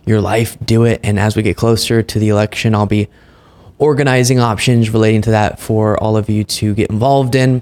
your 0.06 0.21
life, 0.21 0.58
do 0.63 0.84
it. 0.84 0.99
And 1.04 1.19
as 1.19 1.36
we 1.36 1.41
get 1.41 1.58
closer 1.58 2.04
to 2.04 2.19
the 2.19 2.30
election, 2.30 2.75
I'll 2.75 2.86
be 2.86 3.08
organizing 3.78 4.39
options 4.39 4.89
relating 4.89 5.21
to 5.23 5.32
that 5.32 5.60
for 5.60 6.01
all 6.01 6.17
of 6.17 6.30
you 6.30 6.43
to 6.43 6.73
get 6.73 6.89
involved 6.89 7.36
in. 7.36 7.62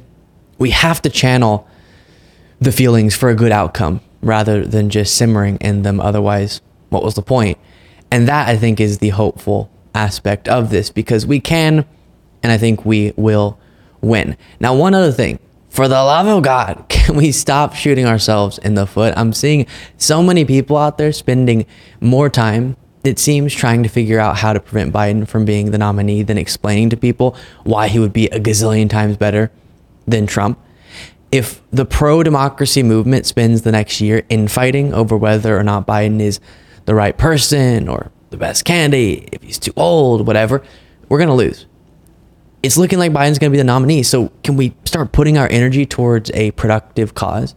We 0.57 0.71
have 0.71 1.01
to 1.03 1.09
channel 1.09 1.67
the 2.59 2.71
feelings 2.71 3.15
for 3.15 3.29
a 3.29 3.35
good 3.35 3.51
outcome 3.51 4.01
rather 4.23 4.65
than 4.65 4.89
just 4.89 5.15
simmering 5.15 5.57
in 5.57 5.83
them. 5.83 5.99
Otherwise, 5.99 6.61
what 6.89 7.03
was 7.03 7.15
the 7.15 7.21
point? 7.21 7.57
And 8.09 8.27
that 8.27 8.47
I 8.47 8.57
think 8.57 8.79
is 8.79 8.99
the 8.99 9.09
hopeful 9.09 9.69
aspect 9.93 10.47
of 10.47 10.69
this 10.69 10.89
because 10.89 11.25
we 11.25 11.39
can, 11.39 11.85
and 12.41 12.51
I 12.51 12.57
think 12.57 12.85
we 12.85 13.13
will 13.15 13.59
win. 14.01 14.37
Now, 14.59 14.75
one 14.75 14.93
other 14.93 15.11
thing 15.11 15.39
for 15.69 15.87
the 15.87 15.95
love 15.95 16.27
of 16.27 16.43
God, 16.43 16.85
can 16.89 17.15
we 17.15 17.31
stop 17.31 17.75
shooting 17.75 18.05
ourselves 18.05 18.57
in 18.59 18.75
the 18.75 18.85
foot? 18.85 19.13
I'm 19.17 19.33
seeing 19.33 19.65
so 19.97 20.23
many 20.23 20.45
people 20.45 20.77
out 20.77 20.97
there 20.97 21.11
spending 21.11 21.65
more 21.99 22.29
time, 22.29 22.77
it 23.03 23.19
seems, 23.19 23.53
trying 23.53 23.83
to 23.83 23.89
figure 23.89 24.19
out 24.19 24.37
how 24.37 24.53
to 24.53 24.59
prevent 24.59 24.93
Biden 24.93 25.27
from 25.27 25.45
being 25.45 25.71
the 25.71 25.77
nominee 25.77 26.23
than 26.23 26.37
explaining 26.37 26.89
to 26.91 26.97
people 26.97 27.35
why 27.63 27.87
he 27.87 27.99
would 27.99 28.13
be 28.13 28.27
a 28.27 28.39
gazillion 28.39 28.89
times 28.89 29.17
better 29.17 29.51
than 30.07 30.27
Trump. 30.27 30.59
If 31.33 31.61
the 31.71 31.85
pro 31.85 32.23
democracy 32.23 32.83
movement 32.83 33.25
spends 33.25 33.63
the 33.63 33.71
next 33.71 33.99
year 33.99 34.23
infighting 34.29 34.93
over 34.93 35.17
whether 35.17 35.57
or 35.57 35.63
not 35.63 35.87
Biden 35.87 36.21
is 36.21 36.39
the 36.85 36.93
right 36.93 37.17
person 37.17 37.89
or 37.89 38.11
the 38.29 38.37
best 38.37 38.65
candidate, 38.65 39.29
if 39.31 39.41
he's 39.41 39.59
too 39.59 39.73
old, 39.75 40.27
whatever, 40.27 40.63
we're 41.09 41.17
going 41.17 41.29
to 41.29 41.33
lose 41.33 41.65
it's 42.63 42.77
looking 42.77 42.97
like 42.97 43.11
Biden's 43.11 43.37
going 43.37 43.51
to 43.51 43.55
be 43.55 43.57
the 43.57 43.65
nominee. 43.65 44.03
So 44.03 44.29
can 44.43 44.55
we 44.55 44.73
start 44.85 45.11
putting 45.11 45.37
our 45.37 45.49
energy 45.49 45.85
towards 45.85 46.31
a 46.31 46.51
productive 46.51 47.13
cause? 47.13 47.55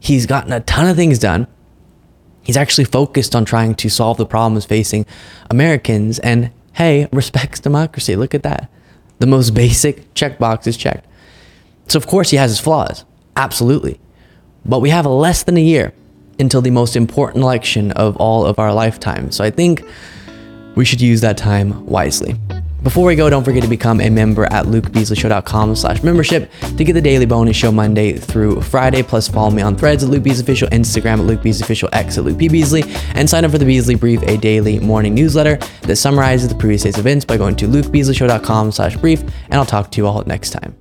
He's 0.00 0.26
gotten 0.26 0.52
a 0.52 0.60
ton 0.60 0.88
of 0.88 0.96
things 0.96 1.20
done. 1.20 1.46
He's 2.42 2.56
actually 2.56 2.84
focused 2.84 3.36
on 3.36 3.44
trying 3.44 3.76
to 3.76 3.88
solve 3.88 4.16
the 4.16 4.26
problems 4.26 4.64
facing 4.64 5.06
Americans. 5.48 6.18
And 6.18 6.50
hey, 6.72 7.08
respects 7.12 7.60
democracy. 7.60 8.16
Look 8.16 8.34
at 8.34 8.42
that. 8.42 8.68
The 9.20 9.26
most 9.26 9.54
basic 9.54 10.12
checkbox 10.14 10.66
is 10.66 10.76
checked. 10.76 11.06
So, 11.86 11.96
of 11.96 12.06
course, 12.06 12.30
he 12.30 12.36
has 12.36 12.50
his 12.50 12.60
flaws. 12.60 13.04
Absolutely. 13.38 14.00
But 14.64 14.80
we 14.80 14.90
have 14.90 15.06
less 15.06 15.44
than 15.44 15.56
a 15.56 15.62
year 15.62 15.94
until 16.38 16.60
the 16.60 16.70
most 16.70 16.96
important 16.96 17.42
election 17.42 17.92
of 17.92 18.16
all 18.16 18.44
of 18.44 18.58
our 18.58 18.74
lifetime. 18.74 19.30
So 19.30 19.44
I 19.44 19.50
think 19.50 19.82
we 20.74 20.84
should 20.84 21.00
use 21.00 21.20
that 21.22 21.38
time 21.38 21.86
wisely. 21.86 22.36
Before 22.82 23.06
we 23.06 23.16
go, 23.16 23.28
don't 23.28 23.44
forget 23.44 23.62
to 23.62 23.68
become 23.68 24.00
a 24.00 24.08
member 24.08 24.44
at 24.52 24.66
lukebeasleyshow.com 24.66 25.74
slash 25.74 26.02
membership 26.02 26.50
to 26.76 26.84
get 26.84 26.92
the 26.92 27.00
daily 27.00 27.26
bonus 27.26 27.56
show 27.56 27.72
Monday 27.72 28.12
through 28.12 28.60
Friday. 28.62 29.02
Plus, 29.02 29.26
follow 29.26 29.50
me 29.50 29.62
on 29.62 29.76
threads 29.76 30.04
at 30.04 30.10
Luke 30.10 30.22
Beasley 30.22 30.42
Official, 30.42 30.68
Instagram 30.68 31.18
at 31.18 31.24
Luke 31.24 31.42
Beasley 31.42 31.64
Official, 31.64 31.88
X 31.92 32.18
at 32.18 32.24
Luke 32.24 32.38
P. 32.38 32.48
Beasley, 32.48 32.84
and 33.14 33.28
sign 33.28 33.44
up 33.44 33.50
for 33.50 33.58
the 33.58 33.64
Beasley 33.64 33.96
Brief, 33.96 34.22
a 34.22 34.36
daily 34.36 34.78
morning 34.78 35.12
newsletter 35.12 35.56
that 35.82 35.96
summarizes 35.96 36.48
the 36.48 36.54
previous 36.54 36.84
day's 36.84 36.98
events 36.98 37.24
by 37.24 37.36
going 37.36 37.56
to 37.56 37.66
lukebeasleyshow.com 37.66 38.70
slash 38.70 38.96
brief, 38.96 39.22
and 39.22 39.54
I'll 39.54 39.66
talk 39.66 39.90
to 39.90 40.00
you 40.00 40.06
all 40.06 40.22
next 40.24 40.50
time. 40.50 40.77